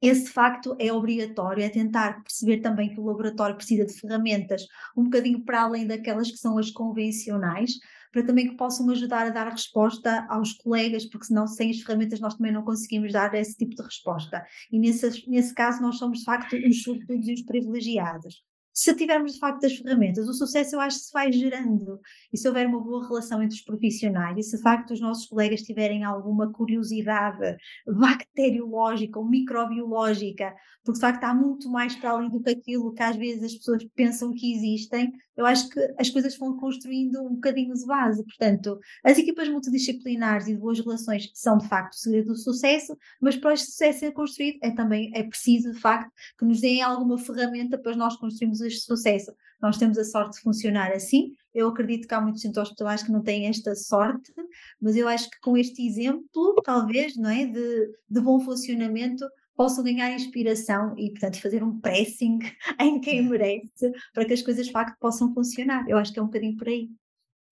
Esse 0.06 0.30
facto 0.30 0.76
é 0.78 0.92
obrigatório, 0.92 1.64
é 1.64 1.68
tentar 1.68 2.22
perceber 2.22 2.58
também 2.58 2.94
que 2.94 3.00
o 3.00 3.04
laboratório 3.04 3.56
precisa 3.56 3.84
de 3.84 3.92
ferramentas 3.92 4.62
um 4.96 5.02
bocadinho 5.02 5.44
para 5.44 5.62
além 5.62 5.84
daquelas 5.84 6.30
que 6.30 6.36
são 6.36 6.58
as 6.58 6.70
convencionais, 6.70 7.72
para 8.12 8.22
também 8.22 8.48
que 8.48 8.56
possam 8.56 8.88
ajudar 8.90 9.26
a 9.26 9.30
dar 9.30 9.50
resposta 9.50 10.24
aos 10.30 10.52
colegas, 10.52 11.04
porque 11.06 11.26
senão 11.26 11.48
sem 11.48 11.70
as 11.70 11.80
ferramentas 11.80 12.20
nós 12.20 12.36
também 12.36 12.52
não 12.52 12.62
conseguimos 12.62 13.12
dar 13.12 13.34
esse 13.34 13.56
tipo 13.56 13.74
de 13.74 13.82
resposta. 13.82 14.46
E 14.70 14.78
nesse, 14.78 15.28
nesse 15.28 15.52
caso 15.52 15.82
nós 15.82 15.98
somos 15.98 16.20
de 16.20 16.24
facto 16.24 16.54
os 16.54 16.84
sortudos 16.84 17.26
e 17.26 17.34
os 17.34 17.42
privilegiados 17.42 18.44
se 18.76 18.94
tivermos 18.94 19.32
de 19.32 19.38
facto 19.38 19.64
as 19.64 19.74
ferramentas, 19.74 20.28
o 20.28 20.34
sucesso 20.34 20.76
eu 20.76 20.80
acho 20.80 20.98
que 20.98 21.04
se 21.06 21.12
vai 21.12 21.32
gerando. 21.32 21.98
E 22.30 22.36
se 22.36 22.46
houver 22.46 22.66
uma 22.66 22.78
boa 22.78 23.08
relação 23.08 23.42
entre 23.42 23.56
os 23.56 23.62
profissionais, 23.62 24.36
e 24.36 24.42
se 24.42 24.58
de 24.58 24.62
facto 24.62 24.92
os 24.92 25.00
nossos 25.00 25.26
colegas 25.26 25.62
tiverem 25.62 26.04
alguma 26.04 26.52
curiosidade 26.52 27.56
bacteriológica 27.86 29.18
ou 29.18 29.26
microbiológica, 29.26 30.54
porque 30.84 30.98
de 30.98 31.00
facto 31.00 31.24
há 31.24 31.34
muito 31.34 31.70
mais 31.70 31.96
para 31.96 32.10
além 32.10 32.28
do 32.28 32.42
que 32.42 32.50
aquilo 32.50 32.92
que 32.92 33.02
às 33.02 33.16
vezes 33.16 33.44
as 33.44 33.54
pessoas 33.54 33.82
pensam 33.94 34.34
que 34.34 34.54
existem, 34.54 35.10
eu 35.36 35.44
acho 35.44 35.68
que 35.68 35.80
as 35.98 36.08
coisas 36.08 36.36
vão 36.38 36.56
construindo 36.56 37.20
um 37.22 37.34
bocadinho 37.34 37.74
de 37.74 37.84
base. 37.84 38.24
Portanto, 38.24 38.80
as 39.04 39.18
equipas 39.18 39.48
multidisciplinares 39.48 40.48
e 40.48 40.54
de 40.54 40.58
boas 40.58 40.80
relações 40.80 41.30
são 41.34 41.58
de 41.58 41.68
facto 41.68 41.92
o 41.92 41.96
segredo 41.96 42.28
do 42.28 42.36
sucesso, 42.36 42.96
mas 43.20 43.36
para 43.36 43.52
este 43.52 43.66
sucesso 43.66 43.98
ser 44.00 44.12
construído 44.12 44.58
é 44.62 44.70
também 44.70 45.10
é 45.14 45.22
preciso 45.22 45.72
de 45.72 45.78
facto 45.78 46.10
que 46.38 46.44
nos 46.44 46.60
deem 46.60 46.80
alguma 46.80 47.18
ferramenta 47.18 47.76
para 47.76 47.94
nós 47.94 48.16
construirmos 48.16 48.60
este 48.66 48.84
sucesso. 48.84 49.32
Nós 49.60 49.78
temos 49.78 49.96
a 49.98 50.04
sorte 50.04 50.36
de 50.36 50.42
funcionar 50.42 50.92
assim. 50.92 51.34
Eu 51.54 51.68
acredito 51.68 52.06
que 52.06 52.14
há 52.14 52.20
muitos 52.20 52.42
centros 52.42 52.64
hospitalares 52.64 53.02
que 53.02 53.10
não 53.10 53.22
têm 53.22 53.46
esta 53.46 53.74
sorte, 53.74 54.32
mas 54.80 54.96
eu 54.96 55.08
acho 55.08 55.30
que 55.30 55.40
com 55.40 55.56
este 55.56 55.86
exemplo, 55.86 56.24
talvez, 56.62 57.16
não 57.16 57.30
é, 57.30 57.46
de, 57.46 57.90
de 58.08 58.20
bom 58.20 58.38
funcionamento, 58.38 59.24
possam 59.56 59.82
ganhar 59.82 60.10
inspiração 60.12 60.94
e, 60.98 61.10
portanto, 61.10 61.40
fazer 61.40 61.64
um 61.64 61.80
pressing 61.80 62.38
em 62.80 63.00
quem 63.00 63.26
merece 63.26 63.90
para 64.12 64.26
que 64.26 64.34
as 64.34 64.42
coisas 64.42 64.66
de 64.66 64.72
facto 64.72 64.98
possam 65.00 65.32
funcionar. 65.32 65.88
Eu 65.88 65.96
acho 65.96 66.12
que 66.12 66.18
é 66.18 66.22
um 66.22 66.26
bocadinho 66.26 66.56
por 66.56 66.68
aí. 66.68 66.88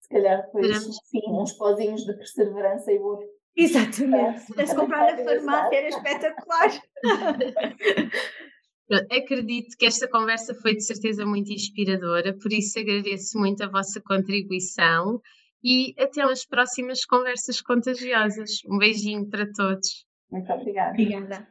Se 0.01 0.09
calhar 0.09 0.45
depois, 0.45 0.83
sim, 1.05 1.21
uns 1.27 1.53
pozinhos 1.53 2.05
de 2.05 2.13
perseverança 2.13 2.91
e 2.91 2.99
vou 2.99 3.19
Exatamente. 3.57 4.41
Se 4.41 4.75
comprar 4.75 5.17
na 5.17 5.23
farmácia 5.23 5.77
era 5.77 5.87
espetacular. 5.87 6.81
Acredito 8.91 9.75
que 9.77 9.85
esta 9.85 10.07
conversa 10.07 10.53
foi 10.53 10.75
de 10.75 10.83
certeza 10.83 11.25
muito 11.25 11.51
inspiradora, 11.51 12.37
por 12.37 12.53
isso 12.53 12.79
agradeço 12.79 13.37
muito 13.39 13.63
a 13.63 13.67
vossa 13.67 13.99
contribuição 13.99 15.19
e 15.63 15.95
até 15.97 16.21
às 16.21 16.45
próximas 16.45 17.03
conversas 17.03 17.61
contagiosas. 17.61 18.59
Um 18.69 18.77
beijinho 18.77 19.27
para 19.27 19.51
todos. 19.51 20.05
Muito 20.31 20.51
obrigada. 20.53 20.91
Obrigada. 20.91 21.47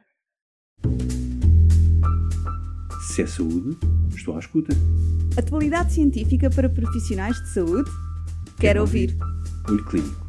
Se 3.01 3.21
é 3.23 3.27
saúde, 3.27 3.77
estou 4.15 4.35
à 4.35 4.39
escuta. 4.39 4.73
Atualidade 5.37 5.93
científica 5.93 6.49
para 6.49 6.69
profissionais 6.69 7.35
de 7.41 7.49
saúde? 7.49 7.89
Quero, 8.59 8.81
ouvir. 8.81 9.17
Olho 9.69 9.83
Clínico, 9.85 10.25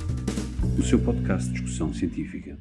o 0.77 0.83
seu 0.83 0.99
podcast 0.99 1.49
de 1.49 1.55
discussão 1.55 1.95
científica. 1.95 2.59